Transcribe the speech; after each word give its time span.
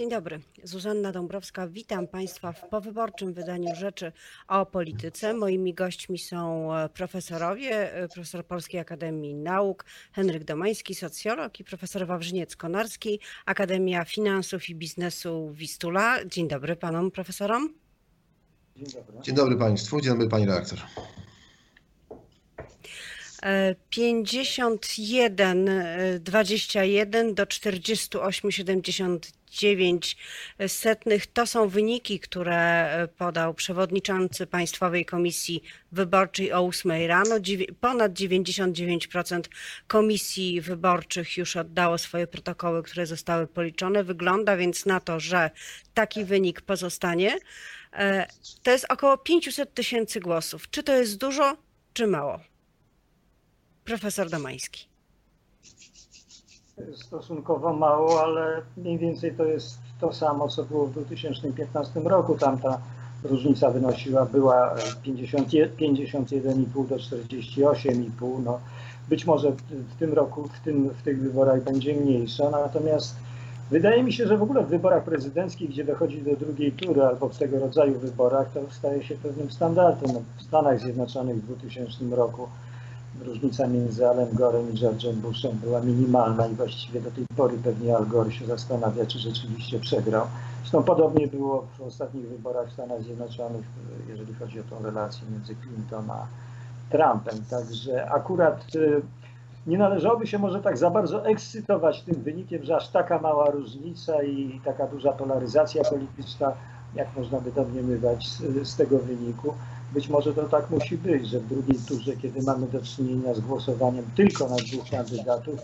Dzień 0.00 0.10
dobry. 0.10 0.40
Zuzanna 0.64 1.12
Dąbrowska. 1.12 1.68
Witam 1.68 2.06
Państwa 2.08 2.52
w 2.52 2.68
powyborczym 2.68 3.34
wydaniu 3.34 3.74
Rzeczy 3.74 4.12
o 4.48 4.66
Polityce. 4.66 5.34
Moimi 5.34 5.74
gośćmi 5.74 6.18
są 6.18 6.74
e, 6.74 6.88
profesorowie, 6.88 7.94
e, 7.94 8.08
profesor 8.08 8.46
Polskiej 8.46 8.80
Akademii 8.80 9.34
Nauk, 9.34 9.84
Henryk 10.12 10.44
Domański, 10.44 10.94
socjolog 10.94 11.60
i 11.60 11.64
profesor 11.64 12.06
Wawrzyniec-Konarski, 12.06 13.18
Akademia 13.46 14.04
Finansów 14.04 14.68
i 14.68 14.74
Biznesu 14.74 15.50
Wistula. 15.52 16.24
Dzień 16.24 16.48
dobry 16.48 16.76
Panom 16.76 17.10
profesorom. 17.10 17.74
Dzień 18.76 18.86
dobry. 18.86 19.22
Dzień 19.22 19.34
dobry 19.34 19.56
Państwu, 19.56 20.00
dzień 20.00 20.12
dobry 20.12 20.28
Pani 20.28 20.46
redaktor. 20.46 20.78
51, 23.90 25.68
e, 25.68 26.18
21 26.18 27.34
do 27.34 27.46
48, 27.46 28.50
79 28.50 30.16
setnych 30.68 31.26
to 31.26 31.46
są 31.46 31.68
wyniki, 31.68 32.20
które 32.20 32.56
e, 32.56 33.08
podał 33.08 33.54
przewodniczący 33.54 34.46
Państwowej 34.46 35.04
Komisji 35.04 35.62
Wyborczej 35.92 36.52
o 36.52 36.66
8 36.66 37.06
rano. 37.06 37.36
Ponad 37.80 38.12
99% 38.12 39.40
komisji 39.86 40.60
wyborczych 40.60 41.36
już 41.36 41.56
oddało 41.56 41.98
swoje 41.98 42.26
protokoły, 42.26 42.82
które 42.82 43.06
zostały 43.06 43.46
policzone. 43.46 44.04
Wygląda 44.04 44.56
więc 44.56 44.86
na 44.86 45.00
to, 45.00 45.20
że 45.20 45.50
taki 45.94 46.24
wynik 46.24 46.60
pozostanie. 46.60 47.38
E, 47.92 48.26
To 48.62 48.70
jest 48.70 48.86
około 48.88 49.18
500 49.18 49.74
tysięcy 49.74 50.20
głosów. 50.20 50.70
Czy 50.70 50.82
to 50.82 50.96
jest 50.96 51.18
dużo, 51.18 51.56
czy 51.92 52.06
mało? 52.06 52.49
Profesor 53.84 54.30
Domański. 54.30 54.86
Stosunkowo 56.94 57.72
mało, 57.72 58.22
ale 58.22 58.62
mniej 58.76 58.98
więcej 58.98 59.34
to 59.34 59.44
jest 59.44 59.78
to 60.00 60.12
samo, 60.12 60.48
co 60.48 60.64
było 60.64 60.86
w 60.86 60.92
2015 60.92 62.00
roku. 62.00 62.34
Tamta 62.34 62.80
różnica 63.24 63.70
wynosiła, 63.70 64.26
była 64.26 64.74
50, 65.02 65.48
51,5 65.48 66.86
do 66.88 66.96
48,5. 66.96 68.42
No, 68.44 68.60
być 69.08 69.26
może 69.26 69.52
w 69.70 69.98
tym 69.98 70.12
roku, 70.12 70.48
w, 70.48 70.60
tym, 70.64 70.88
w 70.88 71.02
tych 71.02 71.20
wyborach 71.20 71.64
będzie 71.64 71.94
mniejsza, 71.94 72.50
natomiast 72.50 73.16
wydaje 73.70 74.02
mi 74.02 74.12
się, 74.12 74.26
że 74.26 74.38
w 74.38 74.42
ogóle 74.42 74.64
w 74.64 74.68
wyborach 74.68 75.04
prezydenckich, 75.04 75.70
gdzie 75.70 75.84
dochodzi 75.84 76.22
do 76.22 76.36
drugiej 76.36 76.72
tury 76.72 77.02
albo 77.02 77.28
w 77.28 77.38
tego 77.38 77.58
rodzaju 77.58 77.98
wyborach, 77.98 78.52
to 78.52 78.60
staje 78.70 79.04
się 79.04 79.14
pewnym 79.14 79.50
standardem. 79.50 80.10
No, 80.14 80.22
w 80.38 80.42
Stanach 80.42 80.80
Zjednoczonych 80.80 81.36
w 81.36 81.46
2000 81.46 82.16
roku 82.16 82.48
różnica 83.20 83.66
między 83.66 84.08
Alem 84.08 84.28
Gorem 84.32 84.72
i 84.72 84.76
George'em 84.76 85.12
Bushem 85.12 85.52
była 85.52 85.80
minimalna 85.80 86.46
i 86.46 86.54
właściwie 86.54 87.00
do 87.00 87.10
tej 87.10 87.24
pory 87.36 87.58
pewnie 87.64 87.96
Al 87.96 88.06
Gore 88.06 88.32
się 88.32 88.46
zastanawia, 88.46 89.06
czy 89.06 89.18
rzeczywiście 89.18 89.78
przegrał. 89.78 90.26
Zresztą 90.60 90.82
podobnie 90.82 91.26
było 91.26 91.66
w 91.78 91.80
ostatnich 91.80 92.28
wyborach 92.28 92.68
w 92.68 92.72
Stanach 92.72 93.02
Zjednoczonych, 93.02 93.64
jeżeli 94.08 94.34
chodzi 94.34 94.60
o 94.60 94.62
tą 94.62 94.82
relację 94.82 95.22
między 95.32 95.54
Clinton 95.54 96.10
a 96.10 96.26
Trumpem. 96.90 97.44
Także 97.50 98.10
akurat 98.10 98.74
y, 98.74 99.02
nie 99.66 99.78
należałoby 99.78 100.26
się 100.26 100.38
może 100.38 100.60
tak 100.60 100.78
za 100.78 100.90
bardzo 100.90 101.26
ekscytować 101.26 102.02
tym 102.02 102.22
wynikiem, 102.22 102.64
że 102.64 102.76
aż 102.76 102.88
taka 102.88 103.18
mała 103.18 103.50
różnica 103.50 104.22
i 104.22 104.60
taka 104.64 104.86
duża 104.86 105.12
polaryzacja 105.12 105.84
polityczna, 105.84 106.52
jak 106.94 107.16
można 107.16 107.40
by 107.40 107.52
domniemywać 107.52 108.28
z, 108.28 108.68
z 108.68 108.76
tego 108.76 108.98
wyniku. 108.98 109.54
Być 109.92 110.08
może 110.08 110.34
to 110.34 110.42
tak 110.42 110.70
musi 110.70 110.98
być, 110.98 111.28
że 111.28 111.40
w 111.40 111.46
drugiej 111.46 111.78
turze, 111.88 112.16
kiedy 112.16 112.42
mamy 112.42 112.66
do 112.66 112.82
czynienia 112.82 113.34
z 113.34 113.40
głosowaniem 113.40 114.04
tylko 114.16 114.48
na 114.48 114.56
dwóch 114.56 114.90
kandydatów, 114.90 115.60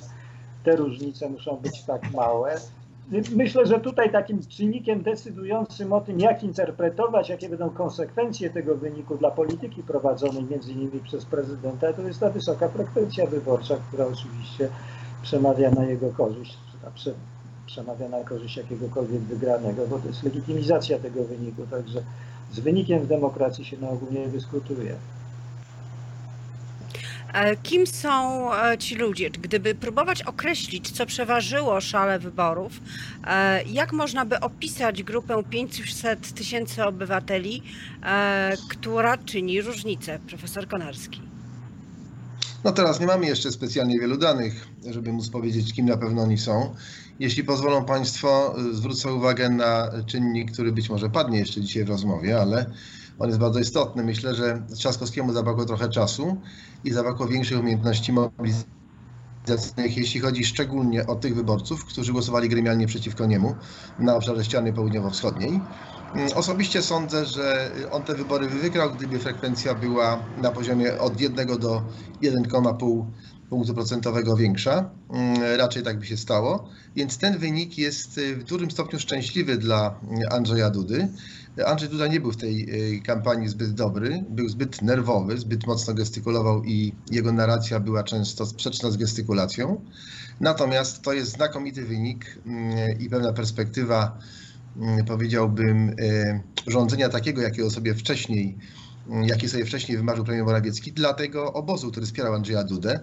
te 0.65 0.77
różnice 0.77 1.29
muszą 1.29 1.57
być 1.57 1.83
tak 1.83 2.13
małe. 2.13 2.61
Myślę, 3.37 3.67
że 3.67 3.81
tutaj 3.81 4.13
takim 4.13 4.47
czynnikiem 4.47 5.03
decydującym 5.03 5.93
o 5.93 6.01
tym, 6.01 6.21
jak 6.21 6.43
interpretować, 6.43 7.29
jakie 7.29 7.49
będą 7.49 7.71
konsekwencje 7.71 8.51
tego 8.51 8.77
wyniku 8.77 9.17
dla 9.17 9.31
polityki 9.31 9.83
prowadzonej 9.83 10.45
między 10.45 10.73
innymi 10.73 11.01
przez 11.05 11.25
prezydenta, 11.25 11.93
to 11.93 12.03
jest 12.03 12.21
ta 12.21 12.31
wysoka 12.31 12.69
frekwencja 12.69 13.27
wyborcza, 13.27 13.77
która 13.89 14.07
oczywiście 14.07 14.69
przemawia 15.23 15.71
na 15.71 15.85
jego 15.85 16.11
korzyść, 16.11 16.59
przemawia 17.67 18.09
na 18.09 18.25
korzyść 18.25 18.57
jakiegokolwiek 18.57 19.21
wygranego, 19.21 19.87
bo 19.87 19.99
to 19.99 20.09
jest 20.09 20.23
legitymizacja 20.23 20.99
tego 20.99 21.25
wyniku, 21.25 21.67
także 21.71 22.03
z 22.53 22.61
wynikiem 22.61 23.01
w 23.01 23.07
demokracji 23.07 23.65
się 23.65 23.77
na 23.77 23.89
ogół 23.89 24.09
nie 24.13 24.29
dyskutuje. 24.29 24.97
E, 27.33 27.57
Kim 27.57 27.87
są 27.87 28.55
e, 28.55 28.79
ci 28.79 28.95
ludzie? 28.95 29.31
Gdyby 29.31 29.75
próbować 29.75 30.23
określić, 30.23 30.91
co 30.91 31.07
przeważyło 31.07 31.81
szale 31.81 32.19
wyborów, 32.19 32.81
e, 33.27 33.63
jak 33.65 33.93
można 33.93 34.25
by 34.27 34.41
opisać 34.41 35.03
grupę 35.03 35.43
500 35.51 36.33
tysięcy 36.33 36.85
obywateli, 36.85 37.63
która 38.71 39.19
czyni 39.19 39.63
różnicę? 39.63 40.19
Profesor 40.29 40.69
Konarski. 40.69 41.23
No 42.65 42.73
teraz 42.73 43.01
nie 43.01 43.07
mamy 43.07 43.27
jeszcze 43.27 43.53
specjalnie 43.53 44.01
wielu 44.01 44.17
danych, 44.17 44.69
żeby 44.91 45.13
móc 45.13 45.29
powiedzieć, 45.29 45.73
kim 45.73 45.87
na 45.87 45.97
pewno 45.97 46.23
oni 46.23 46.39
są. 46.39 46.75
Jeśli 47.19 47.45
pozwolą 47.45 47.85
Państwo, 47.85 48.55
zwrócę 48.73 49.13
uwagę 49.13 49.49
na 49.49 49.91
czynnik, 50.07 50.53
który 50.53 50.73
być 50.73 50.91
może 50.91 51.11
padnie 51.11 51.39
jeszcze 51.39 51.61
dzisiaj 51.61 51.85
w 51.85 51.89
rozmowie, 51.89 52.41
ale 52.41 52.71
on 53.19 53.29
jest 53.29 53.41
bardzo 53.41 53.61
istotny. 53.61 54.05
Myślę, 54.05 54.35
że 54.35 54.67
Trzaskowskiemu 54.77 55.33
zabrakło 55.33 55.65
trochę 55.65 55.89
czasu 55.89 56.41
i 56.85 56.93
zabrakło 56.93 57.29
większych 57.29 57.61
umiejętności 57.61 58.13
mobilizacyjnych, 58.13 59.97
jeśli 59.97 60.21
chodzi 60.21 60.45
szczególnie 60.45 61.07
o 61.07 61.17
tych 61.17 61.35
wyborców, 61.35 61.85
którzy 61.85 62.13
głosowali 62.13 62.49
gremialnie 62.49 62.87
przeciwko 62.87 63.27
niemu 63.27 63.57
na 63.99 64.17
obszarze 64.17 64.45
ściany 64.45 64.73
południowo-wschodniej. 64.73 65.61
Osobiście 66.35 66.83
sądzę, 66.83 67.27
że 67.27 67.71
on 67.91 68.03
te 68.03 68.15
wybory 68.15 68.49
wygrał, 68.49 68.91
gdyby 68.95 69.19
frekwencja 69.19 69.75
była 69.75 70.27
na 70.37 70.51
poziomie 70.51 70.99
od 70.99 71.21
1 71.21 71.59
do 71.59 71.83
1,5 72.23 73.07
punktu 73.51 73.75
procentowego 73.75 74.37
większa. 74.37 74.91
Raczej 75.57 75.83
tak 75.83 75.99
by 75.99 76.07
się 76.07 76.17
stało. 76.17 76.69
Więc 76.97 77.19
ten 77.19 77.39
wynik 77.39 77.79
jest 77.79 78.21
w 78.37 78.45
dużym 78.45 78.71
stopniu 78.71 78.99
szczęśliwy 78.99 79.57
dla 79.57 80.01
Andrzeja 80.31 80.71
Dudy. 80.71 81.09
Andrzej 81.67 81.89
Duda 81.89 82.07
nie 82.07 82.21
był 82.21 82.33
w 82.33 82.37
tej 82.37 83.03
kampanii 83.07 83.49
zbyt 83.49 83.75
dobry, 83.75 84.25
był 84.31 84.49
zbyt 84.49 84.83
nerwowy, 84.83 85.39
zbyt 85.39 85.67
mocno 85.67 85.95
gestykulował 85.95 86.65
i 86.65 86.93
jego 87.11 87.33
narracja 87.33 87.81
była 87.81 88.03
często 88.03 88.47
sprzeczna 88.47 88.91
z 88.91 88.97
gestykulacją. 88.97 89.81
Natomiast 90.41 91.03
to 91.03 91.13
jest 91.13 91.33
znakomity 91.33 91.85
wynik 91.85 92.39
i 93.01 93.11
pewna 93.11 93.33
perspektywa 93.33 94.19
powiedziałbym, 95.07 95.97
rządzenia 96.67 97.09
takiego, 97.09 97.43
jakiego 97.43 97.71
sobie 97.71 97.95
wcześniej, 97.95 98.59
jaki 99.23 99.49
sobie 99.49 99.65
wcześniej 99.65 99.99
wymarzył 99.99 100.25
premier 100.25 100.45
Morawiecki, 100.45 100.93
dla 100.93 101.15
tego 101.15 101.53
obozu, 101.53 101.91
który 101.91 102.07
wspierał 102.07 102.35
Andrzeja 102.35 102.65
Dudę. 102.65 103.01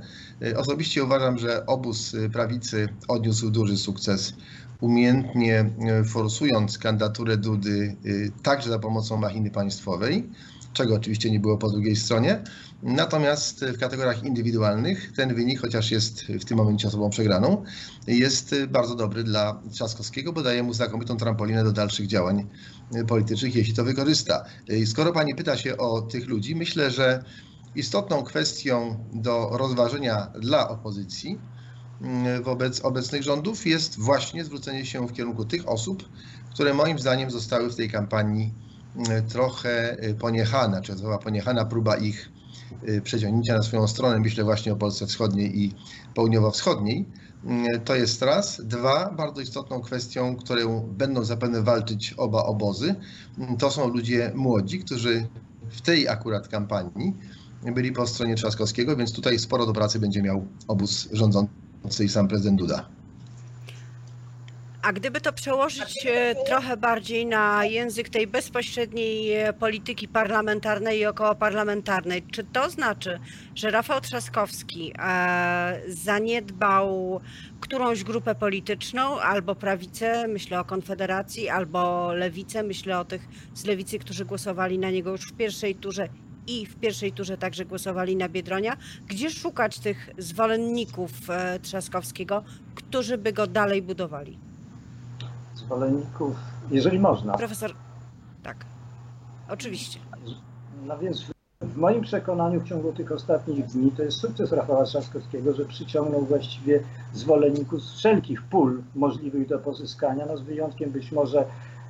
Osobiście 0.56 1.04
uważam, 1.04 1.38
że 1.38 1.66
obóz 1.66 2.16
prawicy 2.34 2.90
odniósł 3.08 3.50
duży 3.50 3.78
sukces, 3.78 4.34
umiejętnie 4.82 5.70
forsując 6.06 6.78
kandydaturę 6.78 7.38
Dudy 7.38 7.96
także 8.44 8.70
za 8.70 8.80
pomocą 8.80 9.18
machiny 9.18 9.52
państwowej, 9.52 10.30
czego 10.74 10.96
oczywiście 10.96 11.32
nie 11.32 11.40
było 11.40 11.58
po 11.58 11.70
drugiej 11.70 11.96
stronie. 11.96 12.44
Natomiast 12.86 13.66
w 13.66 13.78
kategoriach 13.78 14.24
indywidualnych 14.24 15.12
ten 15.16 15.36
wynik, 15.36 15.60
chociaż 15.62 15.92
jest 15.92 16.24
w 16.24 16.46
tym 16.46 16.58
momencie 16.58 16.88
osobą 16.88 17.10
przegraną, 17.10 17.64
jest 18.08 18.56
bardzo 18.70 18.96
dobry 18.96 19.24
dla 19.24 19.62
Trzaskowskiego, 19.72 20.34
bo 20.34 20.42
daje 20.44 20.64
mu 20.64 20.74
znakomitą 20.74 21.18
trampolinę 21.18 21.64
do 21.64 21.72
dalszych 21.72 22.08
działań 22.08 22.50
politycznych, 23.08 23.56
jeśli 23.56 23.74
to 23.74 23.84
wykorzysta. 23.84 24.46
Skoro 24.86 25.14
pani 25.14 25.36
pyta 25.36 25.58
się 25.58 25.78
o 25.78 26.02
tych 26.02 26.28
ludzi, 26.28 26.56
myślę, 26.56 26.92
że 26.92 27.24
istotną 27.76 28.24
kwestią 28.24 29.06
do 29.14 29.50
rozważenia 29.52 30.32
dla 30.40 30.70
opozycji 30.70 31.42
wobec 32.44 32.82
obecnych 32.82 33.24
rządów 33.24 33.66
jest 33.66 34.00
właśnie 34.00 34.46
zwrócenie 34.46 34.86
się 34.86 35.08
w 35.08 35.14
kierunku 35.14 35.46
tych 35.46 35.70
osób, 35.70 36.10
które 36.50 36.74
moim 36.74 37.00
zdaniem 37.00 37.32
zostały 37.32 37.70
w 37.72 37.76
tej 37.76 37.90
kampanii 37.90 38.54
trochę 39.30 39.98
poniechane, 40.20 40.82
czy 40.82 40.96
była 40.96 41.18
poniechana 41.18 41.66
próba 41.66 41.98
ich 41.98 42.33
przeciągnięcia 43.04 43.56
na 43.56 43.64
swoją 43.64 43.88
stronę, 43.88 44.20
myślę 44.20 44.44
właśnie 44.44 44.74
o 44.74 44.76
Polsce 44.76 45.08
Wschodniej 45.08 45.60
i 45.64 45.74
Południowo-Wschodniej. 46.16 47.06
To 47.86 47.96
jest 47.96 48.22
raz. 48.22 48.62
Dwa, 48.66 49.12
bardzo 49.12 49.42
istotną 49.42 49.82
kwestią, 49.82 50.36
którą 50.36 50.82
będą 50.82 51.24
zapewne 51.24 51.62
walczyć 51.62 52.14
oba 52.18 52.44
obozy, 52.44 52.96
to 53.60 53.72
są 53.72 53.88
ludzie 53.88 54.32
młodzi, 54.36 54.80
którzy 54.80 55.28
w 55.70 55.82
tej 55.82 56.08
akurat 56.08 56.48
kampanii 56.48 57.14
byli 57.76 57.92
po 57.92 58.08
stronie 58.08 58.36
Trzaskowskiego, 58.36 58.96
więc 58.96 59.14
tutaj 59.14 59.40
sporo 59.40 59.66
do 59.66 59.74
pracy 59.74 60.00
będzie 60.00 60.22
miał 60.22 60.46
obóz 60.68 61.10
rządzący 61.12 62.06
i 62.06 62.10
sam 62.10 62.28
prezydent 62.28 62.60
Duda. 62.60 62.90
A 64.84 64.94
gdyby 64.94 65.22
to 65.22 65.34
przełożyć 65.34 66.06
e, 66.06 66.36
trochę 66.46 66.78
bardziej 66.78 67.26
na 67.26 67.66
język 67.66 68.10
tej 68.10 68.28
bezpośredniej 68.28 69.34
e, 69.34 69.54
polityki 69.54 70.08
parlamentarnej 70.08 71.00
i 71.00 71.06
okołoparlamentarnej, 71.06 72.24
czy 72.32 72.44
to 72.44 72.70
znaczy, 72.70 73.20
że 73.56 73.72
Rafał 73.72 74.02
Trzaskowski 74.02 74.94
e, 75.00 75.82
zaniedbał 75.88 77.20
którąś 77.60 78.04
grupę 78.04 78.36
polityczną, 78.36 79.20
albo 79.20 79.56
prawicę, 79.56 80.28
myślę 80.28 80.60
o 80.60 80.66
Konfederacji, 80.66 81.50
albo 81.50 82.14
lewicę, 82.14 82.64
myślę 82.64 83.00
o 83.00 83.06
tych 83.06 83.28
z 83.54 83.66
lewicy, 83.66 84.00
którzy 84.00 84.26
głosowali 84.26 84.80
na 84.80 84.90
niego 84.90 85.12
już 85.12 85.22
w 85.22 85.34
pierwszej 85.34 85.76
turze 85.76 86.10
i 86.48 86.66
w 86.66 86.76
pierwszej 86.76 87.12
turze 87.12 87.38
także 87.38 87.66
głosowali 87.66 88.16
na 88.16 88.30
Biedronia. 88.30 88.78
Gdzie 89.08 89.30
szukać 89.30 89.80
tych 89.80 90.10
zwolenników 90.18 91.12
Trzaskowskiego, 91.62 92.44
którzy 92.76 93.18
by 93.18 93.34
go 93.34 93.48
dalej 93.48 93.82
budowali? 93.82 94.53
Zwolenników, 95.74 96.36
jeżeli 96.72 97.00
można. 97.00 97.38
Profesor, 97.38 97.72
tak, 98.44 98.66
oczywiście. 99.50 100.00
No 100.86 100.98
więc 100.98 101.22
w, 101.62 101.78
moim 101.78 102.02
przekonaniu 102.02 102.60
w 102.60 102.64
ciągu 102.64 102.94
tych 102.94 103.12
ostatnich 103.12 103.66
dni 103.66 103.92
to 103.92 104.04
jest 104.04 104.18
sukces 104.18 104.52
Rafała 104.52 104.84
Trzaskowskiego, 104.84 105.54
że 105.54 105.66
przyciągnął 105.66 106.22
właściwie 106.22 106.80
zwolenników 107.14 107.82
z 107.84 107.94
wszelkich 107.98 108.42
pól 108.42 108.82
możliwych 108.96 109.48
do 109.48 109.60
pozyskania, 109.60 110.26
no 110.26 110.38
z 110.38 110.42
wyjątkiem 110.42 110.92
być 110.92 111.12
może 111.12 111.46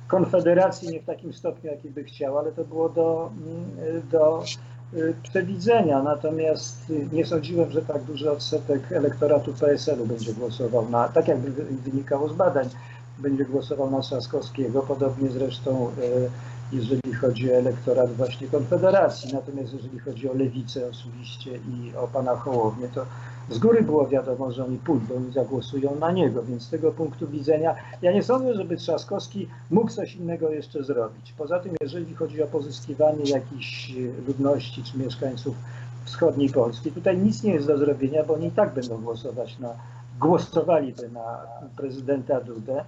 Konfederacji 0.08 0.88
nie 0.88 1.00
w 1.00 1.04
takim 1.04 1.32
stopniu, 1.32 1.70
jaki 1.70 1.90
by 1.90 2.04
chciał, 2.04 2.38
ale 2.38 2.52
to 2.52 2.64
było 2.64 2.88
do, 2.88 3.30
mm, 3.46 4.02
do 4.10 4.44
y, 4.94 5.14
przewidzenia. 5.22 6.02
Natomiast 6.02 6.92
nie 7.12 7.26
sądziłem, 7.26 7.70
że 7.70 7.82
tak 7.82 8.02
duży 8.02 8.30
odsetek 8.30 8.92
elektoratu 8.92 9.52
PSL-u 9.52 10.06
będzie 10.06 10.32
głosował 10.32 10.90
na, 10.90 11.08
tak 11.08 11.28
jak 11.28 11.38
wynikało 11.84 12.28
z 12.28 12.32
badań, 12.32 12.68
będzie 13.18 13.44
głosował 13.44 13.90
na 13.90 14.00
Trzaskowskiego, 14.00 14.82
podobnie 14.82 15.30
zresztą 15.30 15.88
y, 15.98 16.30
jeżeli 16.72 17.14
chodzi 17.14 17.52
o 17.52 17.54
elektorat 17.54 18.12
właśnie 18.12 18.48
Konfederacji. 18.48 19.34
Natomiast 19.34 19.72
jeżeli 19.72 19.98
chodzi 19.98 20.30
o 20.30 20.34
lewicę 20.34 20.90
oczywiście 20.90 21.50
i 21.56 21.96
o 21.96 22.08
pana 22.08 22.36
Hołownię, 22.36 22.88
to 22.94 23.06
z 23.50 23.58
góry 23.58 23.82
było 23.82 24.08
wiadomo, 24.08 24.52
że 24.52 24.64
oni 24.64 24.78
pójdą 24.78 25.28
i 25.28 25.32
zagłosują 25.32 25.94
na 25.94 26.12
niego, 26.12 26.42
więc 26.42 26.62
z 26.62 26.70
tego 26.70 26.92
punktu 26.92 27.28
widzenia 27.28 27.74
ja 28.02 28.12
nie 28.12 28.22
sądzę, 28.22 28.54
żeby 28.54 28.76
Trzaskowski 28.76 29.48
mógł 29.70 29.90
coś 29.90 30.16
innego 30.16 30.50
jeszcze 30.50 30.84
zrobić. 30.84 31.32
Poza 31.38 31.60
tym, 31.60 31.74
jeżeli 31.80 32.14
chodzi 32.14 32.42
o 32.42 32.46
pozyskiwanie 32.46 33.24
jakichś 33.24 33.92
ludności 34.26 34.82
czy 34.82 34.98
mieszkańców 34.98 35.56
wschodniej 36.04 36.50
Polski, 36.50 36.92
tutaj 36.92 37.18
nic 37.18 37.42
nie 37.42 37.54
jest 37.54 37.66
do 37.66 37.78
zrobienia, 37.78 38.24
bo 38.24 38.34
oni 38.34 38.46
i 38.46 38.50
tak 38.50 38.74
będą 38.74 39.00
głosować 39.00 39.58
na, 39.58 39.74
głosowaliby 40.20 41.08
na 41.08 41.38
prezydenta 41.76 42.40
Dudę 42.40 42.84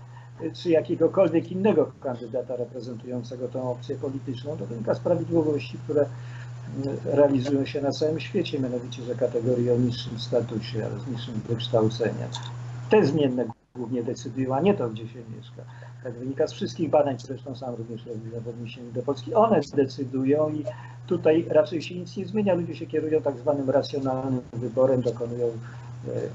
czy 0.54 0.70
jakiegokolwiek 0.70 1.52
innego 1.52 1.92
kandydata 2.00 2.56
reprezentującego 2.56 3.48
tą 3.48 3.70
opcję 3.70 3.96
polityczną, 3.96 4.56
to 4.56 4.66
wynika 4.66 4.94
z 4.94 5.00
prawidłowości, 5.00 5.78
które 5.84 6.06
realizują 7.04 7.64
się 7.66 7.80
na 7.80 7.90
całym 7.90 8.20
świecie, 8.20 8.60
mianowicie 8.60 9.02
że 9.02 9.14
kategorie 9.14 9.74
o 9.74 9.76
niższym 9.76 10.18
statusie, 10.18 10.84
ale 10.84 11.00
z 11.00 11.06
niższym 11.06 11.34
wykształceniem. 11.48 12.28
Te 12.90 13.06
zmienne 13.06 13.44
głównie 13.74 14.02
decydują, 14.02 14.54
a 14.54 14.60
nie 14.60 14.74
to, 14.74 14.88
gdzie 14.88 15.08
się 15.08 15.18
mieszka. 15.36 15.62
Tak 16.04 16.12
wynika 16.12 16.46
z 16.46 16.52
wszystkich 16.52 16.90
badań, 16.90 17.16
zresztą 17.18 17.54
sam 17.54 17.74
również 17.74 18.06
robiłem 18.06 18.42
w 18.42 18.48
odniesieniu 18.48 18.92
do 18.92 19.02
Polski. 19.02 19.34
One 19.34 19.60
decydują 19.74 20.50
i 20.50 20.64
tutaj 21.06 21.46
raczej 21.48 21.82
się 21.82 21.94
nic 21.94 22.16
nie 22.16 22.26
zmienia. 22.26 22.54
Ludzie 22.54 22.76
się 22.76 22.86
kierują 22.86 23.22
tak 23.22 23.38
zwanym 23.38 23.70
racjonalnym 23.70 24.40
wyborem, 24.52 25.02
dokonują 25.02 25.46
e, 25.46 25.50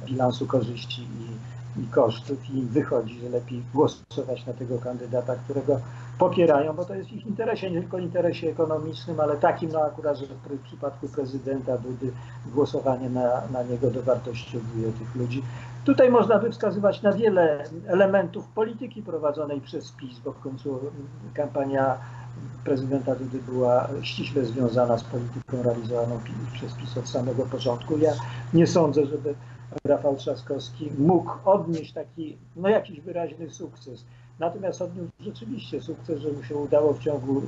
bilansu 0.05 0.47
korzyści 0.47 1.01
i 1.01 1.60
i 1.77 1.87
kosztów 1.87 2.49
i 2.49 2.57
im 2.57 2.67
wychodzi, 2.67 3.19
że 3.19 3.29
lepiej 3.29 3.63
głosować 3.73 4.45
na 4.45 4.53
tego 4.53 4.77
kandydata, 4.77 5.35
którego 5.35 5.79
popierają, 6.17 6.73
bo 6.73 6.85
to 6.85 6.95
jest 6.95 7.09
w 7.09 7.13
ich 7.13 7.27
interesie, 7.27 7.71
nie 7.71 7.79
tylko 7.79 7.97
interesie 7.97 8.49
ekonomicznym, 8.49 9.19
ale 9.19 9.37
takim, 9.37 9.71
no 9.71 9.81
akurat, 9.81 10.17
że 10.17 10.25
w 10.25 10.63
przypadku 10.63 11.07
prezydenta 11.07 11.77
Dudy 11.77 12.11
głosowanie 12.53 13.09
na, 13.09 13.41
na 13.53 13.63
niego 13.63 13.91
dowartościowuje 13.91 14.91
tych 14.91 15.15
ludzi. 15.15 15.43
Tutaj 15.85 16.11
można 16.11 16.39
by 16.39 16.51
wskazywać 16.51 17.01
na 17.01 17.11
wiele 17.13 17.63
elementów 17.87 18.47
polityki 18.47 19.01
prowadzonej 19.01 19.61
przez 19.61 19.91
PiS, 19.91 20.19
bo 20.19 20.31
w 20.31 20.39
końcu 20.39 20.79
kampania 21.33 21.97
prezydenta 22.63 23.15
Dudy 23.15 23.39
była 23.39 23.87
ściśle 24.01 24.45
związana 24.45 24.97
z 24.97 25.03
polityką 25.03 25.63
realizowaną 25.63 26.19
przez 26.53 26.73
PiS 26.73 26.97
od 26.97 27.09
samego 27.09 27.43
początku. 27.45 27.97
Ja 27.97 28.11
nie 28.53 28.67
sądzę, 28.67 29.05
żeby 29.05 29.33
Rafał 29.85 30.15
Trzaskowski 30.15 30.91
mógł 30.97 31.31
odnieść 31.45 31.93
taki, 31.93 32.37
no 32.55 32.69
jakiś 32.69 33.01
wyraźny 33.01 33.49
sukces. 33.49 34.05
Natomiast 34.39 34.81
odniósł 34.81 35.11
rzeczywiście 35.19 35.81
sukces, 35.81 36.19
że 36.19 36.31
mu 36.31 36.43
się 36.43 36.55
udało 36.55 36.93
w 36.93 36.99
ciągu 36.99 37.41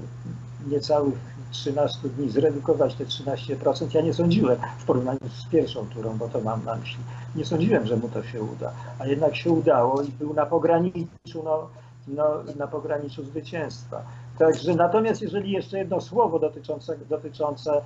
niecałych 0.67 1.13
13 1.51 2.09
dni 2.09 2.29
zredukować 2.29 2.95
te 2.95 3.05
13%. 3.05 3.95
Ja 3.95 4.01
nie 4.01 4.13
sądziłem 4.13 4.57
w 4.77 4.85
porównaniu 4.85 5.19
z 5.29 5.45
pierwszą 5.45 5.85
turą, 5.85 6.17
bo 6.17 6.27
to 6.27 6.41
mam 6.41 6.65
na 6.65 6.75
myśli. 6.75 7.03
Nie 7.35 7.45
sądziłem, 7.45 7.85
że 7.85 7.97
mu 7.97 8.09
to 8.09 8.23
się 8.23 8.43
uda, 8.43 8.71
a 8.99 9.07
jednak 9.07 9.35
się 9.35 9.51
udało 9.51 10.01
i 10.01 10.07
był 10.07 10.33
na 10.33 10.45
pograniczu, 10.45 11.43
no, 11.43 11.69
no, 12.07 12.43
na 12.57 12.67
pograniczu 12.67 13.23
zwycięstwa. 13.23 14.03
Także 14.39 14.75
natomiast 14.75 15.21
jeżeli 15.21 15.51
jeszcze 15.51 15.77
jedno 15.77 16.01
słowo 16.01 16.39
dotyczące, 16.39 16.97
dotyczące 17.09 17.81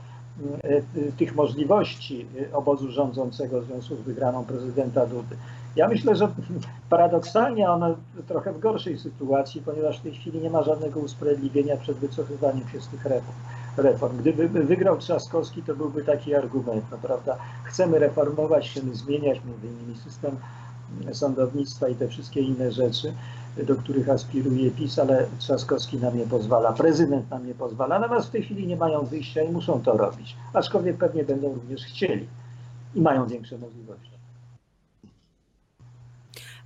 tych 1.18 1.36
możliwości 1.36 2.26
obozu 2.54 2.92
rządzącego 2.92 3.62
w 3.62 3.66
związku 3.66 3.96
z 3.96 4.02
wygraną 4.02 4.46
prezydenta 4.46 5.06
Dudy. 5.06 5.36
Ja 5.76 5.88
myślę, 5.88 6.16
że 6.16 6.32
paradoksalnie 6.90 7.70
one 7.70 7.96
trochę 8.28 8.54
w 8.54 8.60
gorszej 8.60 8.98
sytuacji, 9.00 9.62
ponieważ 9.62 10.00
w 10.00 10.02
tej 10.02 10.14
chwili 10.14 10.40
nie 10.40 10.50
ma 10.50 10.64
żadnego 10.64 11.00
usprawiedliwienia 11.00 11.78
przed 11.78 11.98
wycofywaniem 11.98 12.70
się 12.70 12.82
z 12.82 12.88
tych 12.88 13.06
reform. 13.06 13.38
reform. 13.78 14.18
Gdyby 14.18 14.48
wygrał 14.48 14.98
Trzaskowski, 14.98 15.64
to 15.64 15.76
byłby 15.76 16.04
taki 16.04 16.36
argument, 16.36 16.86
no 16.92 16.98
prawda, 17.02 17.38
chcemy 17.64 18.00
reformować, 18.00 18.70
chcemy 18.70 18.96
zmieniać 18.96 19.40
między 19.46 19.68
innymi 19.68 19.98
system 19.98 20.38
sądownictwa 21.12 21.88
i 21.88 21.96
te 21.96 22.08
wszystkie 22.08 22.42
inne 22.42 22.72
rzeczy, 22.72 23.14
do 23.66 23.76
których 23.76 24.10
aspiruje 24.10 24.72
PiS, 24.72 25.00
ale 25.00 25.28
Trzaskowski 25.40 25.98
nam 25.98 26.18
nie 26.18 26.26
pozwala, 26.26 26.74
prezydent 26.74 27.30
nam 27.30 27.48
nie 27.48 27.54
pozwala, 27.54 28.00
natomiast 28.00 28.28
w 28.28 28.32
tej 28.32 28.44
chwili 28.44 28.68
nie 28.68 28.76
mają 28.78 29.06
wyjścia 29.06 29.42
i 29.42 29.52
muszą 29.52 29.82
to 29.82 29.98
robić, 29.98 30.36
aczkolwiek 30.54 30.98
pewnie 30.98 31.24
będą 31.24 31.54
również 31.54 31.84
chcieli 31.84 32.28
i 32.96 33.02
mają 33.02 33.28
większe 33.28 33.58
możliwości. 33.58 34.17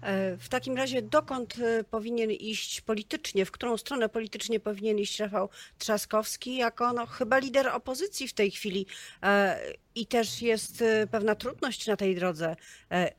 E, 0.02 0.38
w 0.38 0.50
takim 0.50 0.78
razie 0.78 1.02
dokąd 1.02 1.60
e, 1.60 1.84
powinien 1.84 2.32
iść 2.32 2.82
politycznie, 2.82 3.46
w 3.46 3.52
którą 3.52 3.78
stronę 3.78 4.10
politycznie 4.10 4.60
powinien 4.60 5.00
iść 5.00 5.20
Rafał 5.20 5.50
Trzaskowski 5.78 6.56
jako 6.56 6.94
no, 6.94 7.06
chyba 7.06 7.38
lider 7.38 7.68
opozycji 7.68 8.28
w 8.28 8.34
tej 8.34 8.52
chwili 8.52 8.86
e, 9.24 9.60
i 9.96 10.08
też 10.08 10.42
jest 10.42 10.84
pewna 11.12 11.36
trudność 11.36 11.88
na 11.88 11.96
tej 11.96 12.16
drodze. 12.16 12.56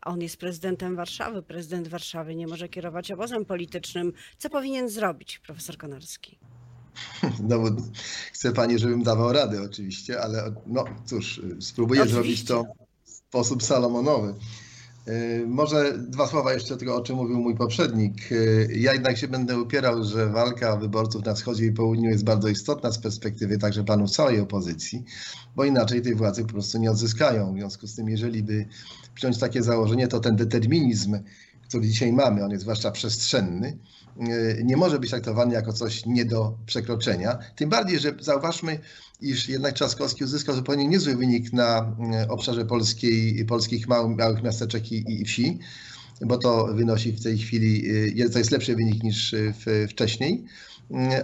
On 0.04 0.20
jest 0.20 0.36
prezydentem 0.36 0.96
Warszawy, 0.96 1.42
prezydent 1.42 1.88
Warszawy 1.88 2.34
nie 2.34 2.46
może 2.46 2.68
kierować 2.68 3.10
obozem 3.10 3.44
politycznym. 3.44 4.12
Co 4.38 4.50
powinien 4.50 4.88
zrobić 4.88 5.38
profesor 5.38 5.76
Konarski? 5.76 6.38
No 7.48 7.58
bo 7.58 7.68
chce 8.32 8.52
pani, 8.52 8.78
żebym 8.78 9.02
dawał 9.02 9.32
radę 9.32 9.62
oczywiście, 9.62 10.20
ale 10.20 10.54
no 10.66 10.84
cóż, 11.06 11.40
spróbuję 11.60 12.02
oczywiście. 12.02 12.22
zrobić 12.22 12.44
to 12.44 12.64
w 13.04 13.10
sposób 13.10 13.62
salomonowy. 13.62 14.34
Y, 15.08 15.44
może 15.46 15.98
dwa 15.98 16.26
słowa 16.26 16.52
jeszcze 16.52 16.76
tego, 16.76 16.96
o 16.96 17.00
czym 17.00 17.16
mówił 17.16 17.40
mój 17.40 17.56
poprzednik. 17.56 18.32
Y, 18.32 18.68
ja 18.74 18.92
jednak 18.92 19.16
się 19.16 19.28
będę 19.28 19.60
upierał, 19.60 20.04
że 20.04 20.26
walka 20.26 20.76
wyborców 20.76 21.24
na 21.24 21.34
wschodzie 21.34 21.66
i 21.66 21.72
południu 21.72 22.10
jest 22.10 22.24
bardzo 22.24 22.48
istotna 22.48 22.92
z 22.92 22.98
perspektywy 22.98 23.58
także 23.58 23.84
planów 23.84 24.10
całej 24.10 24.40
opozycji, 24.40 25.04
bo 25.56 25.64
inaczej 25.64 26.02
tej 26.02 26.14
władzy 26.14 26.44
po 26.44 26.52
prostu 26.52 26.78
nie 26.78 26.90
odzyskają. 26.90 27.54
W 27.54 27.58
związku 27.58 27.86
z 27.86 27.94
tym, 27.94 28.08
jeżeli 28.08 28.42
by 28.42 28.66
wziąć 29.16 29.38
takie 29.38 29.62
założenie, 29.62 30.08
to 30.08 30.20
ten 30.20 30.36
determinizm, 30.36 31.18
który 31.72 31.88
dzisiaj 31.88 32.12
mamy, 32.12 32.44
on 32.44 32.50
jest 32.50 32.62
zwłaszcza 32.62 32.90
przestrzenny, 32.90 33.78
y, 34.28 34.62
nie 34.64 34.76
może 34.76 34.98
być 34.98 35.10
traktowany 35.10 35.54
jako 35.54 35.72
coś 35.72 36.06
nie 36.06 36.24
do 36.24 36.58
przekroczenia. 36.66 37.38
Tym 37.56 37.70
bardziej, 37.70 37.98
że 37.98 38.14
zauważmy, 38.20 38.78
iż 39.20 39.48
jednak 39.48 39.74
Trzaskowski 39.74 40.24
uzyskał 40.24 40.54
zupełnie 40.54 40.88
niezły 40.88 41.16
wynik 41.16 41.52
na 41.52 41.96
mm, 41.98 42.30
obszarze 42.30 42.64
polskiej, 42.64 43.44
polskich 43.44 43.88
małych, 43.88 44.16
małych 44.16 44.42
miasteczek 44.42 44.92
i, 44.92 45.20
i 45.20 45.24
wsi, 45.24 45.58
bo 46.20 46.38
to 46.38 46.66
wynosi 46.74 47.12
w 47.12 47.22
tej 47.22 47.38
chwili, 47.38 47.90
y, 48.20 48.30
to 48.30 48.38
jest 48.38 48.50
lepszy 48.50 48.76
wynik 48.76 49.02
niż 49.02 49.34
wcześniej. 49.88 50.44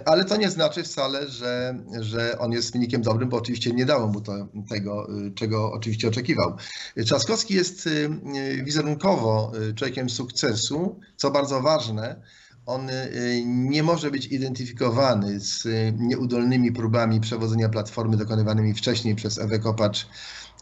Ale 0.05 0.25
to 0.25 0.37
nie 0.37 0.49
znaczy 0.49 0.83
wcale, 0.83 1.27
że, 1.27 1.79
że 1.99 2.39
on 2.39 2.51
jest 2.51 2.73
wynikiem 2.73 3.01
dobrym, 3.01 3.29
bo 3.29 3.37
oczywiście 3.37 3.71
nie 3.71 3.85
dało 3.85 4.07
mu 4.07 4.21
to 4.21 4.47
tego, 4.69 5.07
y, 5.27 5.31
czego 5.31 5.71
oczywiście 5.71 6.07
oczekiwał. 6.07 6.55
Trzaskowski 7.05 7.53
jest 7.53 7.89
wizerunkowo 8.63 9.51
człowiekiem 9.75 10.09
sukcesu, 10.09 10.99
co 11.15 11.31
bardzo 11.31 11.61
ważne 11.61 12.21
on 12.65 12.89
y, 12.89 13.43
nie 13.45 13.83
może 13.83 14.11
być 14.11 14.27
identyfikowany 14.27 15.39
z 15.39 15.65
y, 15.65 15.93
nieudolnymi 15.97 16.71
próbami 16.71 17.19
przewodzenia 17.21 17.69
Platformy 17.69 18.17
dokonywanymi 18.17 18.73
wcześniej 18.73 19.15
przez 19.15 19.39
Ewę 19.39 19.59
Kopacz 19.59 20.07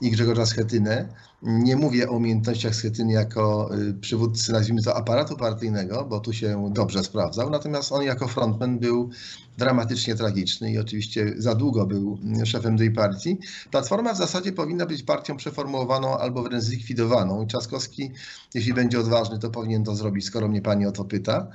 i 0.01 0.12
Grzegorza 0.12 0.46
Schetynę. 0.46 1.08
Nie 1.42 1.75
mówię 1.75 2.10
o 2.10 2.12
umiejętnościach 2.12 2.75
Schetyny 2.75 3.13
jako 3.13 3.75
y, 3.75 3.94
przywódcy, 3.94 4.51
nazwijmy 4.51 4.84
to, 4.84 4.98
aparatu 4.98 5.38
partyjnego, 5.38 6.06
bo 6.06 6.20
tu 6.20 6.34
się 6.34 6.72
dobrze 6.74 7.04
sprawdzał, 7.04 7.50
natomiast 7.50 7.92
on 7.92 8.04
jako 8.04 8.27
frontman 8.27 8.80
był 8.80 9.10
dramatycznie 9.58 10.16
tragiczny 10.16 10.72
i 10.72 10.78
oczywiście 10.78 11.34
za 11.38 11.56
długo 11.56 11.86
był 11.86 12.20
szefem 12.46 12.78
tej 12.78 12.92
partii. 12.92 13.38
Platforma 13.72 14.14
w 14.14 14.18
zasadzie 14.18 14.54
powinna 14.54 14.86
być 14.86 15.04
partią 15.04 15.38
przeformułowaną 15.38 16.18
albo 16.18 16.44
wręcz 16.44 16.64
zlikwidowaną. 16.64 17.44
I 17.44 17.48
Trzaskowski, 17.48 18.12
jeśli 18.54 18.74
będzie 18.74 19.00
odważny, 19.00 19.40
to 19.40 19.50
powinien 19.50 19.84
to 19.84 19.96
zrobić, 19.96 20.26
skoro 20.26 20.48
mnie 20.48 20.62
pani 20.62 20.86
o 20.86 20.92
to 20.92 21.06
pyta. 21.06 21.48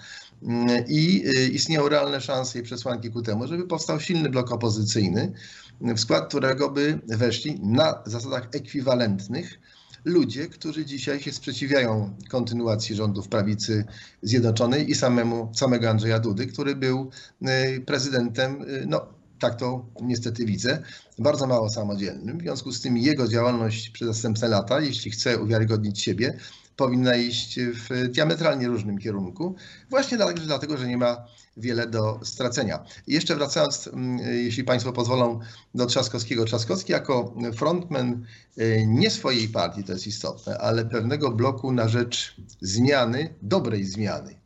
I 0.89 1.25
y, 1.37 1.49
istnieją 1.49 1.89
realne 1.89 2.21
szanse 2.21 2.59
i 2.59 2.63
przesłanki 2.63 3.11
ku 3.11 3.23
temu, 3.23 3.47
żeby 3.47 3.67
powstał 3.67 4.01
silny 4.01 4.31
blok 4.31 4.53
opozycyjny, 4.53 5.33
w 5.81 6.01
skład 6.01 6.29
którego 6.29 6.71
by 6.71 7.01
weszli 7.07 7.61
na 7.63 8.03
zasadach 8.07 8.49
ekwiwalentnych 8.53 9.61
ludzie, 10.05 10.49
którzy 10.49 10.85
dzisiaj 10.85 11.21
się 11.21 11.33
sprzeciwiają 11.33 12.17
kontynuacji 12.29 12.97
rządów 12.97 13.29
prawicy 13.29 13.85
zjednoczonej 14.23 14.91
i 14.91 14.95
samemu, 14.95 15.53
samego 15.55 15.91
Andrzeja 15.91 16.19
Dudy, 16.19 16.47
który 16.47 16.77
był 16.77 17.11
y, 17.43 17.81
prezydentem, 17.81 18.63
y, 18.63 18.85
no 18.87 19.07
tak 19.39 19.57
to 19.57 19.87
niestety 20.03 20.45
widzę, 20.45 20.83
bardzo 21.19 21.47
mało 21.47 21.71
samodzielnym. 21.71 22.39
W 22.39 22.43
związku 22.43 22.73
z 22.73 22.81
tym 22.81 22.99
jego 22.99 23.29
działalność 23.29 23.91
przez 23.91 24.09
następne 24.09 24.49
lata, 24.49 24.81
jeśli 24.81 25.11
chce 25.11 25.39
uwiarygodnić 25.39 26.01
siebie, 26.01 26.39
powinna 26.77 27.17
iść 27.17 27.61
w 27.61 28.09
diametralnie 28.09 28.69
różnym 28.69 28.99
kierunku, 28.99 29.55
właśnie 29.91 30.19
dlatego, 30.47 30.77
że 30.77 30.89
nie 30.89 30.99
ma 30.99 31.27
wiele 31.57 31.87
do 31.87 32.21
stracenia. 32.23 32.85
I 33.07 33.15
jeszcze 33.15 33.37
wracając, 33.37 33.87
mm, 33.89 34.19
jeśli 34.19 34.65
Państwo 34.65 34.93
pozwolą, 34.93 35.41
do 35.75 35.87
Trzaskowskiego. 35.87 36.45
Trzaskowski 36.45 36.93
jako 36.93 37.35
frontman 37.57 38.25
y, 38.59 38.85
nie 38.87 39.11
swojej 39.11 39.49
partii, 39.49 39.85
to 39.85 39.93
jest 39.93 40.07
istotne, 40.07 40.59
ale 40.59 40.85
pewnego 40.85 41.31
bloku 41.31 41.73
na 41.73 41.89
rzecz 41.89 42.37
zmiany, 42.61 43.35
dobrej 43.43 43.85
zmiany, 43.85 44.37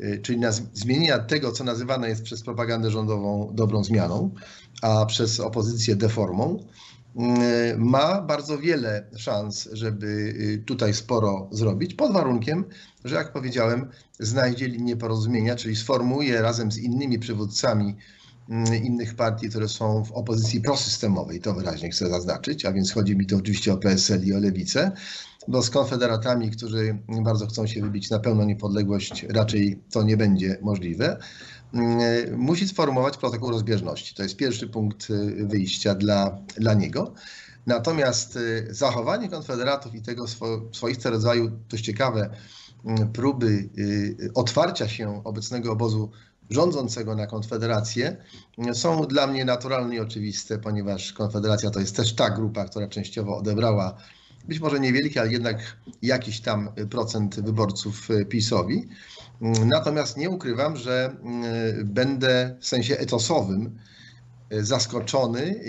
y, 0.00 0.20
czyli 0.22 0.38
na 0.38 0.52
zmienienia 0.52 1.18
tego, 1.18 1.52
co 1.52 1.64
nazywane 1.64 2.08
jest 2.08 2.22
przez 2.22 2.42
propagandę 2.42 2.90
rządową 2.90 3.50
dobrą 3.54 3.84
zmianą, 3.84 4.30
a 4.82 5.06
przez 5.06 5.40
opozycję 5.40 5.96
deformą, 5.96 6.66
ma 7.78 8.22
bardzo 8.22 8.58
wiele 8.58 9.06
szans, 9.16 9.68
żeby 9.72 10.34
tutaj 10.66 10.94
sporo 10.94 11.48
zrobić, 11.52 11.94
pod 11.94 12.12
warunkiem, 12.12 12.64
że 13.04 13.16
jak 13.16 13.32
powiedziałem, 13.32 13.88
znajdzie 14.20 14.68
linię 14.68 14.96
porozumienia, 14.96 15.56
czyli 15.56 15.76
sformułuje 15.76 16.42
razem 16.42 16.72
z 16.72 16.78
innymi 16.78 17.18
przywódcami 17.18 17.96
mm, 18.48 18.84
innych 18.84 19.14
partii, 19.14 19.48
które 19.48 19.68
są 19.68 20.04
w 20.04 20.12
opozycji 20.12 20.60
prosystemowej, 20.60 21.40
to 21.40 21.54
wyraźnie 21.54 21.90
chcę 21.90 22.08
zaznaczyć, 22.08 22.64
a 22.64 22.72
więc 22.72 22.92
chodzi 22.92 23.16
mi 23.16 23.26
to 23.26 23.36
oczywiście 23.36 23.72
o 23.72 23.76
PSL 23.76 24.24
i 24.24 24.32
o 24.34 24.38
Lewicę, 24.38 24.92
bo 25.48 25.62
z 25.62 25.70
konfederatami, 25.70 26.50
którzy 26.50 26.98
bardzo 27.22 27.46
chcą 27.46 27.66
się 27.66 27.80
wybić 27.80 28.10
na 28.10 28.18
pełną 28.18 28.44
niepodległość, 28.44 29.26
raczej 29.28 29.82
to 29.90 30.02
nie 30.02 30.16
będzie 30.16 30.58
możliwe. 30.62 31.18
Mm, 31.74 32.38
musi 32.38 32.68
sformułować 32.68 33.16
protokół 33.16 33.50
rozbieżności. 33.50 34.14
To 34.14 34.22
jest 34.22 34.36
pierwszy 34.36 34.68
punkt 34.68 35.10
y, 35.10 35.46
wyjścia 35.46 35.94
dla, 35.94 36.38
dla 36.56 36.74
niego. 36.74 37.14
Natomiast 37.66 38.36
y, 38.36 38.66
zachowanie 38.70 39.28
konfederatów 39.28 39.94
i 39.94 40.02
tego 40.02 40.24
swoistego 40.72 41.14
rodzaju, 41.14 41.50
dość 41.68 41.84
ciekawe, 41.84 42.30
Mm, 42.84 43.12
próby 43.12 43.68
y, 43.78 44.30
otwarcia 44.34 44.88
się 44.88 45.24
obecnego 45.24 45.72
obozu 45.72 46.10
rządzącego 46.50 47.14
na 47.14 47.26
Konfederację 47.26 48.16
mm, 48.58 48.74
są 48.74 49.06
dla 49.06 49.26
mnie 49.26 49.44
naturalne 49.44 49.96
i 49.96 50.00
oczywiste, 50.00 50.58
ponieważ 50.58 51.12
Konfederacja 51.12 51.70
to 51.70 51.80
jest 51.80 51.96
też 51.96 52.14
ta 52.14 52.30
grupa, 52.30 52.64
która 52.64 52.88
częściowo 52.88 53.36
odebrała 53.36 53.96
być 54.48 54.60
może 54.60 54.80
niewielki, 54.80 55.18
ale 55.18 55.32
jednak 55.32 55.76
jakiś 56.02 56.40
tam 56.40 56.68
procent 56.90 57.40
wyborców 57.40 58.10
y, 58.10 58.26
PiSowi. 58.26 58.88
Mm, 59.42 59.68
natomiast 59.68 60.16
nie 60.16 60.30
ukrywam, 60.30 60.76
że 60.76 61.16
będę 61.84 62.56
w 62.60 62.66
sensie 62.66 62.98
etosowym 62.98 63.78
y, 64.52 64.64
zaskoczony, 64.64 65.60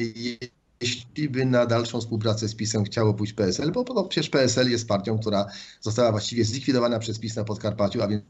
jeśli 0.81 1.29
by 1.29 1.45
na 1.45 1.65
dalszą 1.65 2.01
współpracę 2.01 2.47
z 2.47 2.55
PiSem 2.55 2.83
chciało 2.83 3.13
pójść 3.13 3.33
PSL, 3.33 3.71
bo 3.71 4.03
przecież 4.03 4.29
PSL 4.29 4.71
jest 4.71 4.87
partią, 4.87 5.19
która 5.19 5.45
została 5.81 6.11
właściwie 6.11 6.45
zlikwidowana 6.45 6.99
przez 6.99 7.19
PiS 7.19 7.35
na 7.35 7.43
Podkarpaciu, 7.43 8.01
a 8.01 8.07
więc 8.07 8.23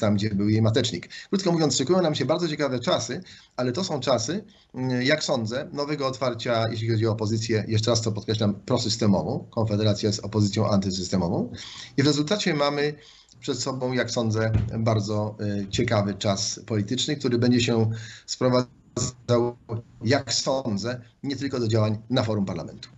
tam, 0.00 0.14
gdzie 0.14 0.30
był 0.30 0.48
jej 0.48 0.62
matecznik. 0.62 1.08
Krótko 1.28 1.52
mówiąc, 1.52 1.76
szykują 1.76 2.02
nam 2.02 2.14
się 2.14 2.24
bardzo 2.24 2.48
ciekawe 2.48 2.80
czasy, 2.80 3.20
ale 3.56 3.72
to 3.72 3.84
są 3.84 4.00
czasy, 4.00 4.44
mm, 4.74 5.02
jak 5.02 5.24
sądzę, 5.24 5.68
nowego 5.72 6.06
otwarcia, 6.06 6.64
jeśli 6.70 6.90
chodzi 6.90 7.06
o 7.06 7.12
opozycję, 7.12 7.64
jeszcze 7.68 7.90
raz 7.90 8.02
to 8.02 8.12
podkreślam, 8.12 8.54
prosystemową. 8.54 9.46
Konfederacja 9.50 10.06
jest 10.06 10.24
opozycją 10.24 10.68
antysystemową. 10.68 11.52
I 11.96 12.02
w 12.02 12.06
rezultacie 12.06 12.54
mamy 12.54 12.94
przed 13.40 13.58
sobą, 13.58 13.92
jak 13.92 14.10
sądzę, 14.10 14.52
bardzo 14.78 15.36
y, 15.40 15.66
ciekawy 15.70 16.14
czas 16.14 16.60
polityczny, 16.66 17.16
który 17.16 17.38
będzie 17.38 17.60
się 17.60 17.90
sprowadzał 18.26 19.56
jak 20.04 20.32
sądzę, 20.32 21.00
nie 21.22 21.36
tylko 21.36 21.60
do 21.60 21.68
działań 21.68 21.98
na 22.10 22.22
forum 22.22 22.44
parlamentu. 22.44 22.88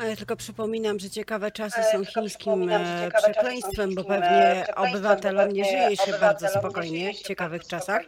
A 0.00 0.04
ja 0.06 0.16
tylko 0.16 0.36
przypominam, 0.36 0.98
że 0.98 1.10
ciekawe 1.10 1.50
czasy 1.50 1.80
są 1.92 2.04
chińskim 2.04 2.70
e, 2.70 3.10
przekleństwem, 3.22 3.94
bo 3.94 4.04
pewnie 4.04 4.66
obywatelom 4.76 5.52
nie 5.52 5.64
żyje 5.64 5.96
się 5.96 6.12
bardzo 6.20 6.48
spokojnie 6.48 7.14
w 7.14 7.22
ciekawych 7.22 7.64
czasach. 7.66 8.02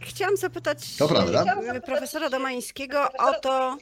Chciałam 0.00 0.36
zapytać 0.36 0.96
To 0.96 1.08
prawda. 1.08 1.44
profesora 1.86 2.30
Domańskiego 2.30 3.12
o 3.18 3.40
to, 3.40 3.76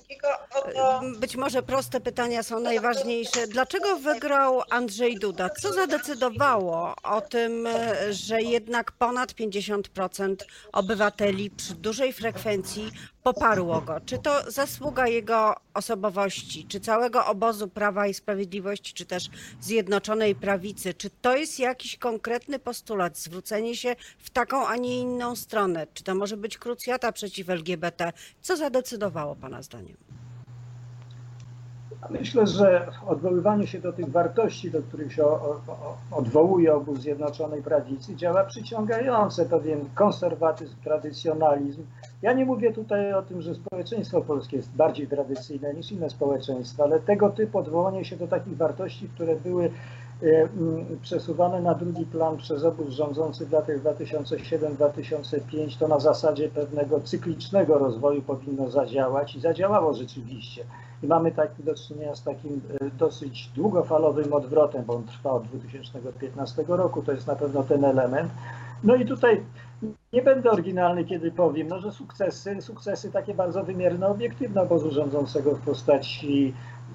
być 1.19 1.37
może 1.37 1.63
proste 1.63 2.01
pytania 2.01 2.43
są 2.43 2.61
najważniejsze. 2.61 3.47
Dlaczego 3.47 3.97
wygrał 3.97 4.63
Andrzej 4.71 5.19
Duda? 5.19 5.51
Co 5.51 5.73
zadecydowało 5.73 6.95
o 7.03 7.21
tym, 7.21 7.69
że 8.11 8.43
jednak 8.43 8.93
ponad 8.93 9.33
50% 9.33 10.37
obywateli 10.73 11.51
przy 11.51 11.75
dużej 11.75 12.13
frekwencji 12.13 12.93
poparło 13.27 13.81
go? 13.81 14.01
Czy 14.01 14.19
to 14.19 14.51
zasługa 14.51 15.09
jego 15.09 15.55
osobowości, 15.75 16.67
czy 16.69 16.81
całego 16.81 17.27
obozu 17.27 17.69
Prawa 17.69 18.07
i 18.07 18.15
Sprawiedliwości, 18.15 18.95
czy 18.95 19.07
też 19.07 19.31
Zjednoczonej 19.61 20.35
Prawicy? 20.35 20.95
Czy 20.95 21.11
to 21.11 21.37
jest 21.37 21.59
jakiś 21.59 21.99
konkretny 21.99 22.59
postulat, 22.59 23.19
zwrócenie 23.19 23.77
się 23.77 23.97
w 24.19 24.31
taką, 24.31 24.67
a 24.67 24.77
nie 24.77 24.99
inną 25.01 25.37
stronę? 25.37 25.87
Czy 25.95 26.05
to 26.05 26.15
może 26.15 26.37
być 26.37 26.59
krucjata 26.59 27.13
przeciw 27.13 27.51
LGBT? 27.51 28.13
Co 28.43 28.57
zadecydowało 28.57 29.37
Pana 29.37 29.63
zdaniem? 29.63 29.97
Myślę, 32.11 32.47
że 32.47 32.87
odwoływanie 33.07 33.67
się 33.67 33.81
do 33.81 33.93
tych 33.93 34.11
wartości, 34.11 34.71
do 34.71 34.83
których 34.83 35.13
się 35.13 35.25
odwołuje 36.11 36.75
obóz 36.75 37.01
Zjednoczonej 37.01 37.63
Prawicy, 37.63 38.17
działa 38.17 38.45
przyciągające 38.45 39.47
pewien 39.47 39.81
konserwatyzm, 39.95 40.75
tradycjonalizm. 40.85 41.83
Ja 42.23 42.33
nie 42.33 42.45
mówię 42.45 42.73
tutaj 42.73 43.13
o 43.13 43.23
tym, 43.23 43.43
że 43.43 43.55
społeczeństwo 43.55 44.21
polskie 44.21 44.57
jest 44.57 44.71
bardziej 44.71 45.07
tradycyjne 45.07 45.75
niż 45.75 45.93
inne 45.93 46.11
społeczeństwa, 46.11 46.85
ale 46.85 47.01
tego 47.01 47.31
typu 47.31 47.59
odwołanie 47.59 48.05
się 48.05 48.17
do 48.17 48.27
takich 48.27 48.57
wartości, 48.57 49.09
które 49.09 49.37
były 49.37 49.65
e, 49.65 49.71
mm, 50.23 50.99
przesuwane 51.03 51.61
na 51.63 51.75
drugi 51.75 52.07
plan 52.07 52.37
przez 52.37 52.65
obóz 52.65 52.89
rządzący 52.89 53.47
w 53.47 53.53
latach 53.53 53.83
2007-2005, 53.83 55.79
to 55.79 55.89
na 55.89 56.01
zasadzie 56.01 56.49
pewnego 56.49 57.01
cyklicznego 57.01 57.79
rozwoju 57.79 58.23
powinno 58.23 58.71
zadziałać 58.71 59.37
i 59.37 59.41
zadziałało 59.41 59.95
rzeczywiście. 59.95 60.65
I 61.03 61.07
mamy 61.07 61.33
tak 61.33 61.51
do 61.59 61.75
czynienia 61.75 62.15
z 62.15 62.23
takim 62.23 62.61
e, 62.81 62.91
dosyć 62.91 63.51
długofalowym 63.55 64.33
odwrotem, 64.33 64.85
bo 64.85 64.95
on 64.95 65.05
trwa 65.05 65.31
od 65.31 65.45
2015 65.47 66.65
roku, 66.69 67.03
to 67.03 67.13
jest 67.13 67.27
na 67.27 67.37
pewno 67.37 67.63
ten 67.63 67.85
element. 67.85 68.31
No 68.85 68.95
i 68.95 69.07
tutaj 69.07 69.43
nie 70.13 70.23
będę 70.23 70.51
oryginalny, 70.51 71.05
kiedy 71.05 71.31
powiem, 71.31 71.69
no, 71.69 71.81
że 71.81 71.93
sukcesy, 71.93 72.63
sukcesy 72.63 73.13
takie 73.13 73.35
bardzo 73.35 73.65
wymierne, 73.65 74.07
obiektywne 74.07 74.63
obozu 74.63 74.91
rządzącego 74.91 75.55
w 75.55 75.61
postaci 75.61 76.55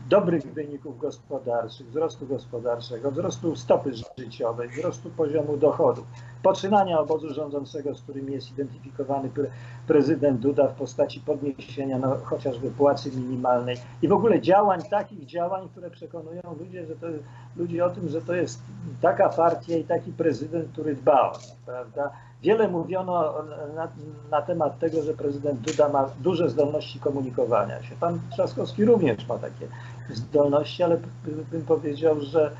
dobrych 0.09 0.53
wyników 0.53 0.97
gospodarczych, 0.97 1.87
wzrostu 1.87 2.27
gospodarczego, 2.27 3.11
wzrostu 3.11 3.55
stopy 3.55 3.91
życiowej, 4.19 4.69
wzrostu 4.69 5.09
poziomu 5.09 5.57
dochodów, 5.57 6.05
poczynania 6.43 6.99
obozu 6.99 7.33
rządzącego, 7.33 7.95
z 7.95 8.01
którym 8.01 8.29
jest 8.29 8.51
identyfikowany 8.51 9.29
pre 9.29 9.45
prezydent 9.87 10.39
Duda 10.39 10.67
w 10.67 10.73
postaci 10.73 11.19
podniesienia 11.19 11.99
no, 11.99 12.15
chociażby 12.23 12.71
płacy 12.71 13.11
minimalnej 13.11 13.77
i 14.01 14.07
w 14.07 14.13
ogóle 14.13 14.41
działań, 14.41 14.81
takich 14.89 15.25
działań, 15.25 15.69
które 15.69 15.89
przekonują 15.89 16.41
ludzie, 16.59 16.85
że 16.85 16.95
to, 16.95 17.07
ludzi 17.55 17.81
o 17.81 17.89
tym, 17.89 18.09
że 18.09 18.21
to 18.21 18.35
jest 18.35 18.61
taka 19.01 19.29
partia 19.29 19.77
i 19.77 19.83
taki 19.83 20.11
prezydent, 20.11 20.71
który 20.71 20.95
dba 20.95 21.31
o 21.31 21.37
nich, 21.37 21.55
prawda? 21.65 22.11
Wiele 22.41 22.67
mówiono 22.67 23.33
na, 23.75 23.87
na, 24.31 24.41
temat 24.41 24.79
tego, 24.79 25.01
że 25.01 25.13
prezydent 25.13 25.59
Duda 25.59 25.89
ma 25.89 26.09
duże 26.19 26.49
zdolności 26.49 26.99
komunikowania 26.99 27.83
się. 27.83 27.95
Pan 27.99 28.19
Trzaskowski 28.31 28.85
również 28.85 29.27
ma 29.27 29.37
takie 29.37 29.67
zdolności, 30.09 30.83
ale 30.83 30.97
bym 31.51 31.61
powiedział, 31.61 32.21
że 32.21 32.51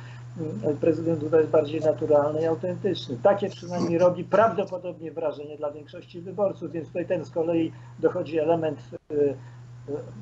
mm, 0.64 0.78
prezydent 0.78 1.20
Duda 1.20 1.40
jest 1.40 1.52
bardziej 1.52 1.82
naturalny 1.82 2.42
i 2.42 2.46
autentyczny. 2.46 3.18
Takie 3.24 3.50
przynajmniej 3.50 3.98
robi 3.98 4.24
prawdopodobnie 4.24 5.12
wrażenie 5.12 5.58
dla 5.58 5.72
większości 5.72 6.22
wyborców, 6.22 6.72
więc 6.72 6.88
tutaj 6.88 7.06
ten 7.06 7.26
z 7.26 7.32
kolei 7.32 7.72
dochodzi 8.00 8.40
element 8.40 8.80
y, 9.12 9.36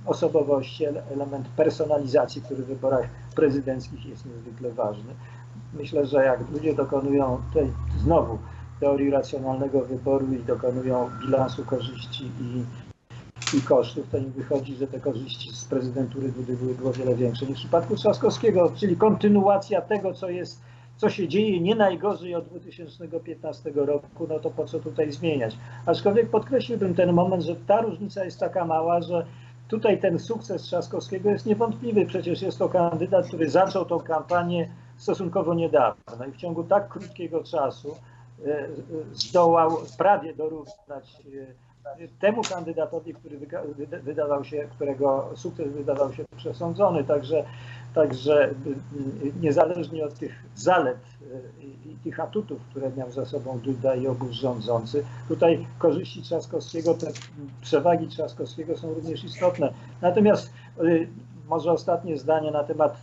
osobowości, 0.05 0.85
element 0.85 1.47
personalizacji, 1.47 2.41
który 2.41 2.63
w 2.63 2.67
wyborach 2.67 3.05
prezydenckich 3.35 4.05
jest 4.05 4.25
niezwykle 4.25 4.71
ważny. 4.71 5.13
Myślę, 5.73 6.05
że 6.05 6.23
jak 6.23 6.39
ludzie 6.51 6.75
dokonują 6.75 7.41
tej, 7.53 7.71
znowu 7.97 8.37
teorii 8.79 9.09
racjonalnego 9.09 9.81
wyboru 9.81 10.33
i 10.33 10.43
dokonują 10.43 11.09
bilansu 11.21 11.65
korzyści 11.65 12.23
i, 12.23 12.63
i 13.57 13.61
kosztów, 13.61 14.09
to 14.11 14.17
im 14.17 14.31
wychodzi, 14.31 14.75
że 14.75 14.87
te 14.87 14.99
korzyści 14.99 15.51
z 15.51 15.65
prezydentury 15.65 16.31
Dudy 16.31 16.57
były 16.57 16.89
o 16.89 16.93
wiele 16.93 17.15
większe 17.15 17.45
niż 17.45 17.57
w 17.57 17.59
przypadku 17.59 17.95
Trzaskowskiego, 17.95 18.71
czyli 18.75 18.97
kontynuacja 18.97 19.81
tego, 19.81 20.13
co 20.13 20.29
jest 20.29 20.61
co 20.99 21.09
się 21.09 21.27
dzieje 21.27 21.59
nie 21.59 21.75
najgorzej 21.75 22.35
od 22.35 22.45
2015 22.45 23.71
roku, 23.75 24.27
no 24.29 24.39
to 24.39 24.49
po 24.49 24.65
co 24.65 24.79
tutaj 24.79 25.11
zmieniać? 25.11 25.57
Aczkolwiek 25.85 26.29
podkreśliłbym 26.29 26.95
ten 26.95 27.13
moment, 27.13 27.43
że 27.43 27.55
ta 27.55 27.81
różnica 27.81 28.25
jest 28.25 28.39
taka 28.39 28.65
mała, 28.65 29.01
że 29.01 29.25
tutaj 29.67 30.01
ten 30.01 30.19
sukces 30.19 30.61
Trzaskowskiego 30.61 31.29
jest 31.29 31.45
niewątpliwy. 31.45 32.05
Przecież 32.05 32.41
jest 32.41 32.59
to 32.59 32.69
kandydat, 32.69 33.27
który 33.27 33.49
zaczął 33.49 33.85
tą 33.85 33.99
kampanię 33.99 34.69
stosunkowo 34.97 35.53
niedawno 35.53 36.25
i 36.29 36.31
w 36.31 36.37
ciągu 36.37 36.63
tak 36.63 36.89
krótkiego 36.89 37.43
czasu 37.43 37.95
zdołał 39.13 39.77
prawie 39.97 40.33
dorównać 40.33 41.21
e, 41.85 42.07
temu 42.19 42.41
kandydatowi, 42.41 43.13
który 43.13 43.39
wydawał 44.03 44.43
się, 44.43 44.67
którego 44.75 45.29
sukces 45.35 45.71
wydawał 45.71 46.13
się 46.13 46.25
przesądzony. 46.37 47.03
Także 47.03 47.45
Także 47.93 48.49
y, 48.49 48.53
niezależnie 49.41 50.05
od 50.05 50.13
tych 50.13 50.43
zalet 50.55 50.97
i 51.85 51.95
tych 52.03 52.19
atutów, 52.19 52.61
które 52.69 52.91
miał 52.97 53.11
za 53.11 53.25
sobą 53.25 53.59
Duda 53.59 53.95
i 53.95 54.07
obóz 54.07 54.31
rządzący, 54.31 55.05
tutaj 55.27 55.67
korzyści 55.77 56.21
Trzaskowskiego, 56.21 56.93
te 56.93 57.07
przewagi 57.61 58.07
Trzaskowskiego 58.07 58.77
są 58.77 58.93
również 58.93 59.23
istotne. 59.23 59.73
Natomiast 60.01 60.53
może 61.49 61.71
ostatnie 61.71 62.17
zdanie 62.17 62.51
na 62.51 62.63
temat, 62.63 62.97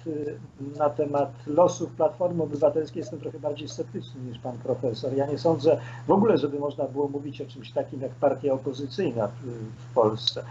na 0.78 0.90
temat 0.90 1.30
losów 1.46 1.90
Platformy 1.90 2.42
Obywatelskiej. 2.42 3.00
Jestem 3.00 3.20
trochę 3.20 3.38
bardziej 3.38 3.68
sceptyczny 3.68 4.20
niż 4.20 4.38
pan 4.38 4.58
profesor. 4.58 5.12
Ja 5.14 5.26
nie 5.26 5.38
sądzę 5.38 5.80
w 6.06 6.10
ogóle, 6.10 6.38
żeby 6.38 6.58
można 6.58 6.84
było 6.84 7.08
mówić 7.08 7.40
o 7.40 7.46
czymś 7.46 7.72
takim 7.72 8.00
jak 8.00 8.10
partia 8.10 8.52
opozycyjna 8.52 9.28
w, 9.28 9.94
Polsce. 9.94 10.44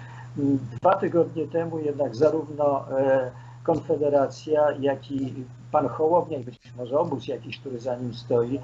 Dwa 0.81 0.95
tygodnie 0.95 1.47
temu 1.47 1.79
jednak 1.79 2.15
zarówno 2.15 2.85
e, 2.99 3.31
Konfederacja, 3.63 4.71
jak 4.79 5.11
i 5.11 5.33
pan 5.71 5.87
Hołownia 5.87 6.39
być 6.39 6.59
może 6.77 6.99
obóz 6.99 7.27
jakiś, 7.27 7.59
który 7.59 7.79
za 7.79 7.95
nim 7.95 8.13
stoi, 8.13 8.59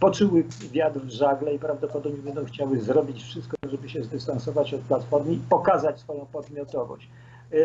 poczuły 0.00 0.44
wiatr 0.72 1.00
w 1.00 1.10
żagle 1.10 1.54
i 1.54 1.58
prawdopodobnie 1.58 2.22
będą 2.22 2.44
chciały 2.44 2.80
zrobić 2.80 3.22
wszystko, 3.22 3.56
żeby 3.70 3.88
się 3.88 4.04
zdystansować 4.04 4.74
od 4.74 4.80
Platformy 4.80 5.32
i 5.32 5.38
pokazać 5.38 6.00
swoją 6.00 6.26
podmiotowość. 6.26 7.08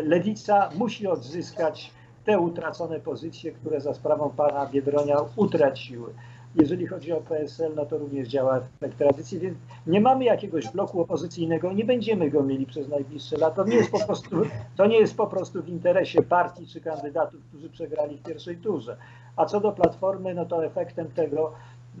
Lewica 0.02 0.68
musi 0.74 1.06
odzyskać 1.06 1.90
te 2.24 2.38
utracone 2.38 3.00
pozycje, 3.00 3.52
które 3.52 3.80
za 3.80 3.94
sprawą 3.94 4.30
pana 4.30 4.66
Biedronia 4.66 5.16
utraciły. 5.36 6.12
Jeżeli 6.54 6.86
chodzi 6.86 7.12
o 7.12 7.20
PSL, 7.20 7.74
no 7.74 7.86
to 7.86 7.98
również 7.98 8.28
działa 8.28 8.56
efekt 8.56 8.98
tradycji, 8.98 9.38
więc 9.38 9.58
nie 9.86 10.00
mamy 10.00 10.24
jakiegoś 10.24 10.68
bloku 10.68 11.00
opozycyjnego, 11.00 11.72
nie 11.72 11.84
będziemy 11.84 12.30
go 12.30 12.42
mieli 12.42 12.66
przez 12.66 12.88
najbliższe 12.88 13.36
lata. 13.36 13.64
To 13.64 13.70
nie 13.70 13.76
jest 13.76 13.90
po 13.90 14.06
prostu, 14.06 14.36
to 14.76 14.86
nie 14.86 14.98
jest 14.98 15.16
po 15.16 15.26
prostu 15.26 15.62
w 15.62 15.68
interesie 15.68 16.22
partii 16.22 16.66
czy 16.66 16.80
kandydatów, 16.80 17.40
którzy 17.48 17.70
przegrali 17.70 18.16
w 18.16 18.22
pierwszej 18.22 18.56
turze. 18.56 18.96
A 19.36 19.46
co 19.46 19.60
do 19.60 19.72
Platformy, 19.72 20.34
no 20.34 20.46
to 20.46 20.64
efektem 20.64 21.10
tego 21.10 21.52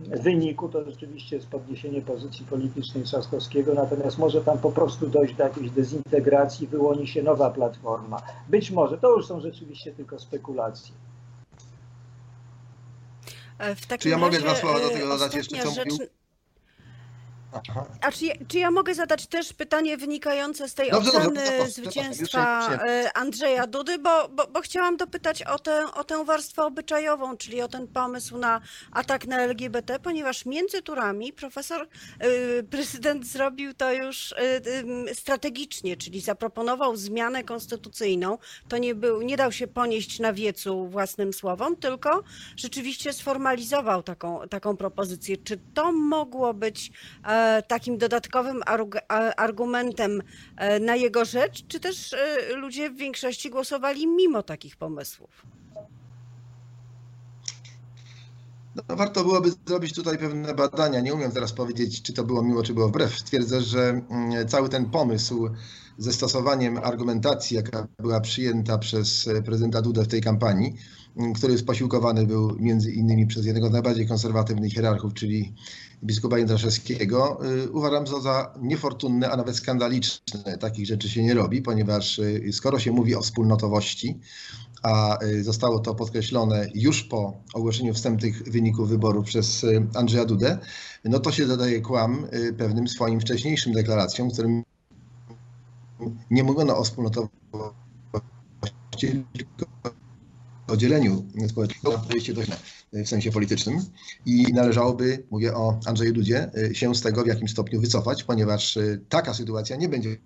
wyniku 0.08 0.68
to 0.68 0.84
rzeczywiście 0.84 1.36
jest 1.36 1.48
podniesienie 1.48 2.02
pozycji 2.02 2.46
politycznej 2.46 3.04
Trzaskowskiego, 3.04 3.74
natomiast 3.74 4.18
może 4.18 4.40
tam 4.40 4.58
po 4.58 4.72
prostu 4.72 5.06
dojść 5.08 5.34
do 5.34 5.44
jakiejś 5.44 5.70
dezintegracji, 5.70 6.66
wyłoni 6.66 7.06
się 7.06 7.22
nowa 7.22 7.50
Platforma. 7.50 8.22
Być 8.48 8.70
może, 8.70 8.98
to 8.98 9.16
już 9.16 9.26
są 9.26 9.40
rzeczywiście 9.40 9.92
tylko 9.92 10.18
spekulacje. 10.18 10.94
E, 13.58 13.74
w 13.74 13.86
takim 13.86 14.02
Czy 14.02 14.08
ja 14.08 14.18
mogę 14.18 14.38
razie, 14.38 14.44
dwa 14.44 14.54
słowa 14.54 14.80
do 14.80 14.90
e, 14.90 14.90
tego 14.90 15.08
dodać 15.08 15.34
jeszcze, 15.34 15.62
co 15.62 15.70
rzecz... 15.70 15.90
mówił? 15.90 16.19
Aha. 17.52 17.86
A 18.00 18.12
czy 18.12 18.24
ja, 18.24 18.34
czy 18.48 18.58
ja 18.58 18.70
mogę 18.70 18.94
zadać 18.94 19.26
też 19.26 19.52
pytanie 19.52 19.96
wynikające 19.96 20.68
z 20.68 20.74
tej 20.74 20.90
Dobrze, 20.90 21.12
dobrze, 21.12 21.28
oceny 21.28 21.46
zapraszam, 21.46 21.70
zwycięstwa 21.70 22.60
zapraszam, 22.62 22.72
już 22.72 23.06
e, 23.06 23.16
Andrzeja 23.16 23.66
Dudy, 23.66 23.98
bo, 23.98 24.28
bo, 24.28 24.46
bo 24.46 24.60
chciałam 24.60 24.96
dopytać 24.96 25.42
o 25.42 25.58
tę, 25.58 25.92
o 25.94 26.04
tę 26.04 26.24
warstwę 26.24 26.62
obyczajową, 26.62 27.36
czyli 27.36 27.62
o 27.62 27.68
ten 27.68 27.88
pomysł 27.88 28.38
na 28.38 28.60
atak 28.92 29.26
na 29.26 29.40
LGBT, 29.40 29.98
ponieważ 29.98 30.46
między 30.46 30.82
turami 30.82 31.32
profesor, 31.32 31.88
y, 32.24 32.62
prezydent 32.70 33.26
zrobił 33.26 33.74
to 33.74 33.92
już 33.92 34.32
y, 34.32 35.14
strategicznie, 35.14 35.96
czyli 35.96 36.20
zaproponował 36.20 36.96
zmianę 36.96 37.44
konstytucyjną. 37.44 38.38
To 38.68 38.78
nie, 38.78 38.94
był, 38.94 39.22
nie 39.22 39.36
dał 39.36 39.52
się 39.52 39.66
ponieść 39.66 40.18
na 40.18 40.32
wiecu 40.32 40.88
własnym 40.88 41.32
słowom, 41.32 41.76
tylko 41.76 42.22
rzeczywiście 42.56 43.12
sformalizował 43.12 44.02
taką, 44.02 44.48
taką 44.48 44.76
propozycję. 44.76 45.36
Czy 45.36 45.60
to 45.74 45.92
mogło 45.92 46.54
być 46.54 46.92
e, 47.26 47.39
takim 47.68 47.98
dodatkowym 47.98 48.62
argumentem 49.36 50.22
e, 50.56 50.80
na 50.80 50.96
jego 50.96 51.24
rzecz, 51.24 51.66
czy 51.68 51.80
też 51.80 52.12
e, 52.12 52.56
ludzie 52.56 52.90
w 52.90 52.96
większości 52.96 53.50
głosowali 53.50 54.06
mimo 54.06 54.42
takich 54.42 54.76
pomysłów? 54.76 55.46
No, 58.76 58.96
warto 58.96 59.24
byłoby 59.24 59.50
zrobić 59.66 59.94
tutaj 59.94 60.18
pewne 60.18 60.54
badania. 60.54 61.00
Nie 61.00 61.14
umiem 61.14 61.32
teraz 61.32 61.52
powiedzieć, 61.52 62.02
czy 62.02 62.12
to 62.12 62.24
było 62.24 62.42
miło, 62.42 62.62
czy 62.62 62.74
było 62.74 62.88
wbrew. 62.88 63.22
Twierdzę, 63.22 63.60
że 63.60 63.88
mm, 64.10 64.48
cały 64.48 64.68
ten 64.68 64.90
pomysł 64.90 65.50
ze 65.98 66.12
stosowaniem 66.12 66.78
argumentacji, 66.78 67.56
jaka 67.56 67.86
była 67.98 68.20
przyjęta 68.20 68.78
przez 68.78 69.28
prezydenta 69.44 69.82
Dudę 69.82 70.04
w 70.04 70.08
tej 70.08 70.20
kampanii, 70.20 70.74
który 71.34 71.62
posiłkowany 71.62 72.26
był 72.26 72.56
między 72.58 72.92
innymi 72.92 73.26
przez 73.26 73.46
jednego 73.46 73.68
z 73.68 73.72
najbardziej 73.72 74.08
konserwatywnych 74.08 74.72
hierarchów, 74.72 75.14
czyli 75.14 75.54
biskupa 76.04 76.38
Jędraszewskiego, 76.38 77.40
y, 77.64 77.70
uważam 77.70 78.04
to 78.04 78.20
za 78.20 78.54
niefortunne, 78.62 79.30
a 79.30 79.36
nawet 79.36 79.56
skandaliczne. 79.56 80.58
Takich 80.58 80.86
rzeczy 80.86 81.08
się 81.08 81.22
nie 81.22 81.34
robi, 81.34 81.62
ponieważ 81.62 82.18
y, 82.18 82.50
skoro 82.52 82.78
się 82.78 82.92
mówi 82.92 83.14
o 83.14 83.22
wspólnotowości, 83.22 84.20
a 84.82 85.24
y, 85.24 85.44
zostało 85.44 85.78
to 85.78 85.94
podkreślone 85.94 86.66
już 86.74 87.02
po 87.02 87.42
ogłoszeniu 87.54 87.94
wstępnych 87.94 88.42
wyników 88.42 88.88
wyborów 88.88 89.26
przez 89.26 89.66
Andrzeja 89.94 90.24
Dudę, 90.24 90.58
no 91.04 91.18
to 91.18 91.32
się 91.32 91.46
dodaje 91.46 91.80
kłam 91.80 92.26
pewnym 92.58 92.88
swoim 92.88 93.20
wcześniejszym 93.20 93.72
deklaracjom, 93.72 94.30
którym 94.30 94.62
nie 96.30 96.44
mówiono 96.44 96.76
o 96.76 96.84
wspólnotowości, 96.84 97.30
tylko 99.32 99.69
o 100.70 100.76
dzieleniu 100.76 101.24
społeczeństwa. 101.48 101.90
Podejście 101.90 102.34
dość 102.34 102.50
w 102.92 103.08
sensie 103.08 103.32
politycznym 103.32 103.80
i 104.26 104.52
należałoby, 104.52 105.26
mówię 105.30 105.54
o 105.54 105.80
Andrzeju 105.86 106.12
Dudzie, 106.12 106.50
się 106.72 106.94
z 106.94 107.00
tego 107.00 107.22
w 107.22 107.26
jakimś 107.26 107.50
stopniu 107.50 107.80
wycofać, 107.80 108.24
ponieważ 108.24 108.78
taka 109.08 109.34
sytuacja 109.34 109.76
nie 109.76 109.88
będzie 109.88 110.16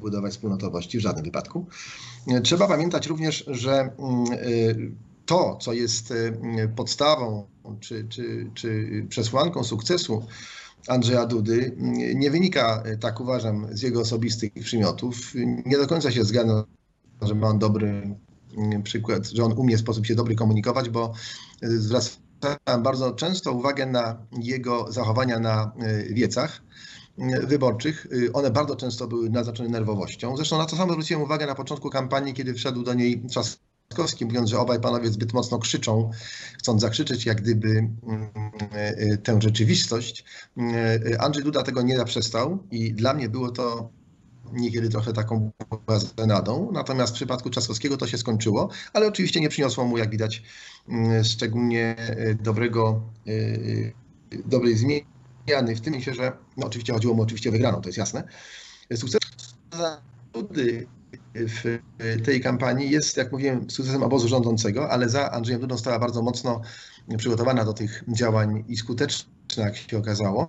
budować 0.00 0.32
wspólnotowości 0.32 0.98
w 0.98 1.00
żadnym 1.00 1.24
wypadku. 1.24 1.66
Trzeba 2.42 2.68
pamiętać 2.68 3.06
również, 3.06 3.44
że 3.46 3.90
mm, 3.98 4.96
to, 5.26 5.58
co 5.60 5.72
jest 5.72 6.14
podstawą 6.76 7.46
czy, 7.80 8.06
czy, 8.08 8.50
czy 8.54 8.86
przesłanką 9.08 9.64
sukcesu 9.64 10.26
Andrzeja 10.88 11.26
Dudy, 11.26 11.76
nie 12.14 12.30
wynika, 12.30 12.82
tak 13.00 13.20
uważam, 13.20 13.66
z 13.70 13.82
jego 13.82 14.00
osobistych 14.00 14.52
przymiotów. 14.52 15.32
Nie 15.66 15.76
do 15.76 15.86
końca 15.86 16.10
się 16.10 16.24
zgadzam, 16.24 16.64
że 17.22 17.34
ma 17.34 17.48
on 17.48 17.58
dobry 17.58 18.16
przykład, 18.84 19.26
że 19.28 19.44
on 19.44 19.52
umie 19.52 19.76
w 19.76 19.80
sposób 19.80 20.06
się 20.06 20.14
dobry 20.14 20.34
komunikować, 20.34 20.88
bo 20.88 21.12
y, 21.62 21.80
zwracałem 21.80 22.82
bardzo 22.82 23.12
często 23.12 23.52
uwagę 23.52 23.86
na 23.86 24.26
jego 24.42 24.92
zachowania 24.92 25.38
na 25.38 25.72
y, 26.10 26.14
wiecach 26.14 26.62
y, 27.18 27.46
wyborczych. 27.46 28.06
One 28.32 28.50
bardzo 28.50 28.76
często 28.76 29.08
były 29.08 29.30
naznaczone 29.30 29.68
nerwowością. 29.68 30.36
Zresztą 30.36 30.58
na 30.58 30.66
to 30.66 30.76
samo 30.76 30.92
zwróciłem 30.92 31.22
uwagę 31.22 31.46
na 31.46 31.54
początku 31.54 31.90
kampanii, 31.90 32.34
kiedy 32.34 32.54
wszedł 32.54 32.82
do 32.82 32.94
niej 32.94 33.22
Trzaskowski, 33.28 34.26
mówiąc, 34.26 34.50
że 34.50 34.58
obaj 34.58 34.80
panowie 34.80 35.08
zbyt 35.08 35.32
mocno 35.32 35.58
krzyczą, 35.58 36.10
chcąc 36.58 36.80
zakrzyczeć 36.80 37.26
jak 37.26 37.40
gdyby 37.40 37.68
mm, 37.68 38.30
tę 39.22 39.42
rzeczywistość. 39.42 40.24
Andrzej 41.18 41.44
Duda 41.44 41.62
tego 41.62 41.82
nie 41.82 41.96
zaprzestał 41.96 42.58
i 42.70 42.94
dla 42.94 43.14
mnie 43.14 43.28
było 43.28 43.50
to 43.50 43.90
niekiedy 44.52 44.88
trochę 44.88 45.12
taką 45.12 45.50
nadą. 46.26 46.70
Natomiast 46.72 47.12
w 47.12 47.16
przypadku 47.16 47.50
Trzaskowskiego 47.50 47.96
to 47.96 48.06
się 48.06 48.18
skończyło, 48.18 48.68
ale 48.92 49.06
oczywiście 49.06 49.40
nie 49.40 49.48
przyniosło 49.48 49.84
mu, 49.84 49.98
jak 49.98 50.10
widać, 50.10 50.42
mm, 50.88 51.24
szczególnie 51.24 51.96
e, 51.98 52.34
dobrego, 52.34 53.02
e, 53.26 53.32
dobrej 54.44 54.76
zmiany 54.76 55.76
w 55.76 55.80
tym 55.80 55.94
sensie, 55.94 56.14
że 56.14 56.32
no, 56.56 56.66
oczywiście 56.66 56.92
chodziło 56.92 57.14
mu 57.14 57.22
oczywiście 57.22 57.48
o 57.48 57.52
wygraną, 57.52 57.80
to 57.80 57.88
jest 57.88 57.98
jasne. 57.98 58.24
Sukces 58.94 59.20
w 61.34 61.78
tej 62.24 62.40
kampanii 62.40 62.90
jest, 62.90 63.16
jak 63.16 63.32
mówiłem, 63.32 63.70
sukcesem 63.70 64.02
obozu 64.02 64.28
rządzącego, 64.28 64.90
ale 64.90 65.08
za 65.08 65.30
Andrzejem 65.30 65.60
Dudą 65.60 65.78
stała 65.78 65.98
bardzo 65.98 66.22
mocno 66.22 66.60
przygotowana 67.18 67.64
do 67.64 67.72
tych 67.72 68.04
działań 68.08 68.64
i 68.68 68.76
skuteczna 68.76 69.32
jak 69.60 69.76
się 69.76 69.98
okazało. 69.98 70.48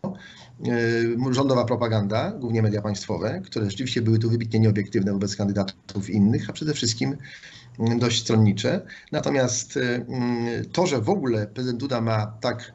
E, 1.29 1.33
rządowa 1.33 1.65
propaganda, 1.65 2.31
głównie 2.31 2.61
media 2.61 2.81
państwowe, 2.81 3.41
które 3.45 3.69
rzeczywiście 3.69 4.01
były 4.01 4.19
tu 4.19 4.29
wybitnie 4.29 4.59
nieobiektywne 4.59 5.11
wobec 5.11 5.35
kandydatów 5.35 6.09
innych, 6.09 6.49
a 6.49 6.53
przede 6.53 6.73
wszystkim 6.73 7.17
mm, 7.79 7.99
dość 7.99 8.21
stronnicze. 8.21 8.81
Natomiast 9.11 9.77
mm, 9.77 10.65
to, 10.65 10.87
że 10.87 11.01
w 11.01 11.09
ogóle 11.09 11.47
prezydent 11.47 11.79
Duda 11.79 12.01
ma 12.01 12.25
tak 12.41 12.73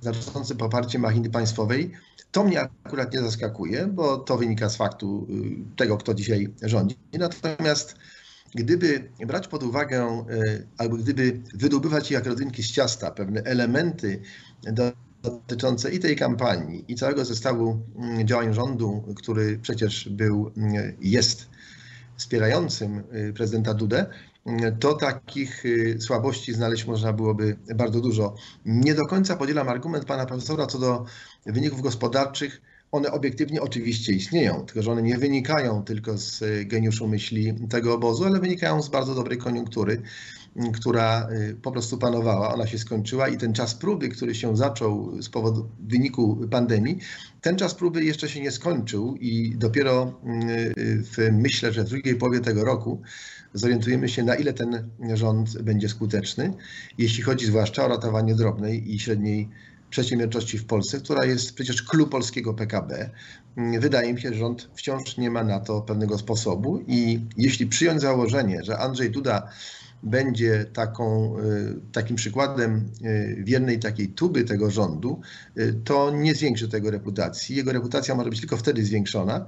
znaczące 0.00 0.54
poparcie 0.54 0.98
machiny 0.98 1.30
państwowej, 1.30 1.92
to 2.30 2.44
mnie 2.44 2.60
akurat 2.60 3.14
nie 3.14 3.20
zaskakuje, 3.20 3.86
bo 3.86 4.16
to 4.16 4.38
wynika 4.38 4.68
z 4.68 4.76
faktu 4.76 5.26
y, 5.30 5.76
tego, 5.76 5.96
kto 5.96 6.14
dzisiaj 6.14 6.54
rządzi. 6.62 6.96
Natomiast 7.18 7.94
gdyby 8.54 9.10
brać 9.26 9.48
pod 9.48 9.62
uwagę, 9.62 10.24
albo 10.78 10.96
gdyby 10.96 11.40
wydobywać 11.54 12.10
jak 12.10 12.26
rodzynki 12.26 12.62
z 12.62 12.70
ciasta 12.70 13.10
pewne 13.10 13.42
elementy 13.42 14.22
dotyczące 15.22 15.90
i 15.90 15.98
tej 15.98 16.16
kampanii, 16.16 16.84
i 16.88 16.94
całego 16.94 17.24
zestawu 17.24 17.80
mm, 17.96 18.26
działań 18.26 18.54
rządu, 18.54 19.14
który 19.16 19.58
przecież 19.58 20.08
był, 20.08 20.52
mm, 20.56 20.96
jest 21.00 21.48
wspierającym 22.16 23.02
y, 23.14 23.32
prezydenta 23.32 23.74
Dudę, 23.74 24.06
to 24.80 24.94
takich 24.94 25.64
słabości 25.98 26.54
znaleźć 26.54 26.86
można 26.86 27.12
byłoby 27.12 27.56
bardzo 27.74 28.00
dużo. 28.00 28.34
Nie 28.64 28.94
do 28.94 29.06
końca 29.06 29.36
podzielam 29.36 29.68
argument 29.68 30.04
pana 30.04 30.26
profesora 30.26 30.66
co 30.66 30.78
do 30.78 31.04
wyników 31.46 31.82
gospodarczych, 31.82 32.62
one 32.92 33.12
obiektywnie 33.12 33.62
oczywiście 33.62 34.12
istnieją, 34.12 34.66
tylko 34.66 34.82
że 34.82 34.92
one 34.92 35.02
nie 35.02 35.18
wynikają 35.18 35.84
tylko 35.84 36.18
z 36.18 36.44
geniuszu 36.68 37.08
myśli 37.08 37.54
tego 37.68 37.94
obozu, 37.94 38.24
ale 38.24 38.40
wynikają 38.40 38.82
z 38.82 38.88
bardzo 38.88 39.14
dobrej 39.14 39.38
koniunktury, 39.38 40.02
która 40.72 41.28
y, 41.30 41.56
po 41.62 41.72
prostu 41.72 41.98
panowała, 41.98 42.54
ona 42.54 42.66
się 42.66 42.78
skończyła 42.78 43.28
i 43.28 43.36
ten 43.36 43.52
czas 43.52 43.74
próby, 43.74 44.08
który 44.08 44.34
się 44.34 44.56
zaczął 44.56 45.22
z 45.22 45.28
powodu 45.28 45.68
wyniku 45.80 46.48
pandemii, 46.50 46.98
ten 47.40 47.56
czas 47.56 47.74
próby 47.74 48.04
jeszcze 48.04 48.28
się 48.28 48.40
nie 48.40 48.50
skończył 48.50 49.16
i 49.16 49.54
dopiero 49.56 50.20
w, 50.84 51.28
myślę, 51.32 51.72
że 51.72 51.84
w 51.84 51.88
drugiej 51.88 52.16
połowie 52.16 52.40
tego 52.40 52.64
roku 52.64 53.02
zorientujemy 53.54 54.08
się, 54.08 54.22
na 54.22 54.34
ile 54.34 54.52
ten 54.52 54.88
rząd 55.14 55.62
będzie 55.62 55.88
skuteczny, 55.88 56.54
jeśli 56.98 57.22
chodzi 57.22 57.46
zwłaszcza 57.46 57.84
o 57.84 57.88
ratowanie 57.88 58.34
drobnej 58.34 58.94
i 58.94 58.98
średniej 58.98 59.48
przedsiębiorczości 59.90 60.58
w 60.58 60.66
Polsce, 60.66 61.00
która 61.00 61.24
jest 61.24 61.54
przecież 61.54 61.82
klub 61.82 62.10
polskiego 62.10 62.54
PKB. 62.54 63.10
Wydaje 63.80 64.14
mi 64.14 64.20
się, 64.20 64.28
że 64.28 64.38
rząd 64.38 64.70
wciąż 64.74 65.16
nie 65.16 65.30
ma 65.30 65.44
na 65.44 65.60
to 65.60 65.80
pewnego 65.80 66.18
sposobu 66.18 66.84
i 66.86 67.20
jeśli 67.36 67.66
przyjąć 67.66 68.00
założenie, 68.00 68.60
że 68.64 68.78
Andrzej 68.78 69.10
Duda 69.10 69.48
będzie 70.02 70.64
taką, 70.64 71.36
y, 71.38 71.92
takim 71.92 72.16
przykładem 72.16 72.90
y, 73.04 73.42
wiernej 73.44 73.78
takiej 73.78 74.08
tuby 74.08 74.44
tego 74.44 74.70
rządu, 74.70 75.20
y, 75.58 75.74
to 75.84 76.10
nie 76.10 76.34
zwiększy 76.34 76.68
tego 76.68 76.90
reputacji. 76.90 77.56
Jego 77.56 77.72
reputacja 77.72 78.14
może 78.14 78.30
być 78.30 78.40
tylko 78.40 78.56
wtedy 78.56 78.84
zwiększona, 78.84 79.46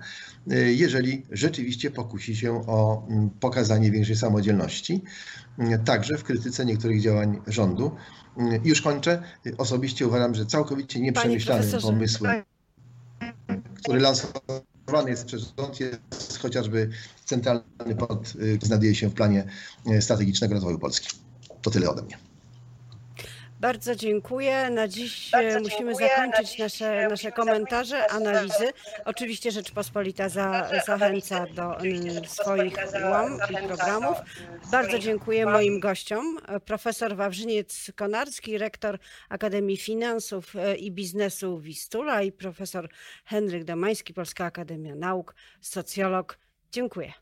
jeżeli 0.67 1.27
rzeczywiście 1.31 1.91
pokusi 1.91 2.37
się 2.37 2.67
o 2.67 3.07
mm, 3.09 3.31
pokazanie 3.31 3.91
większej 3.91 4.17
samodzielności, 4.17 5.03
także 5.85 6.17
w 6.19 6.25
krytyce 6.25 6.65
niektórych 6.65 7.01
działań 7.01 7.41
rządu. 7.47 7.97
Już 8.65 8.83
kończę. 8.83 9.23
Osobiście 9.59 10.07
uważam, 10.07 10.35
że 10.35 10.47
całkowicie 10.47 11.01
nieprzemyślanym 11.01 11.81
pomysłem, 11.83 12.43
który 13.75 14.01
lansowany 14.87 15.11
jest 15.11 15.25
przez 15.25 15.53
rząd, 15.59 15.81
jest 15.81 16.39
chociażby 16.39 16.91
centralny 17.25 17.97
port, 17.99 18.33
znajduje 18.63 18.95
się 18.95 19.09
w 19.09 19.15
planie 19.15 19.45
strategicznego 20.01 20.55
rozwoju 20.55 20.79
Polski. 20.79 21.09
To 21.63 21.71
tyle 21.71 21.91
ode 21.91 22.03
mnie. 22.03 22.32
Bardzo 23.63 23.97
dziękuję. 23.97 24.71
Na 24.71 24.89
dziś 24.89 25.31
Bardzo 25.31 25.61
musimy 25.61 25.91
dziękuję. 25.91 26.09
zakończyć 26.09 26.49
dziś 26.51 26.59
nasze, 26.59 27.09
nasze 27.09 27.33
komentarze, 27.33 28.11
analizy. 28.11 28.73
Oczywiście 29.05 29.51
Rzeczpospolita 29.51 30.29
za, 30.29 30.71
zachęca 30.87 31.47
do 31.47 31.77
swoich 32.27 32.75
łam 33.11 33.39
i 33.51 33.67
programów. 33.67 34.17
Bardzo 34.71 34.99
dziękuję 34.99 35.47
moim 35.47 35.81
gościom. 35.81 36.39
Profesor 36.65 37.17
Wawrzyniec 37.17 37.93
Konarski, 37.97 38.59
rektor 38.59 38.99
Akademii 39.29 39.77
Finansów 39.77 40.57
e, 40.57 40.77
i 40.77 40.91
Biznesu 40.91 41.61
Wistula 41.61 42.23
i 42.23 42.33
profesor 42.33 42.89
Henryk 43.25 43.65
Domański, 43.65 44.15
Polska 44.15 44.45
Akademia 44.45 44.95
Nauk, 44.95 45.35
socjolog. 45.61 46.39
Dziękuję. 46.73 47.13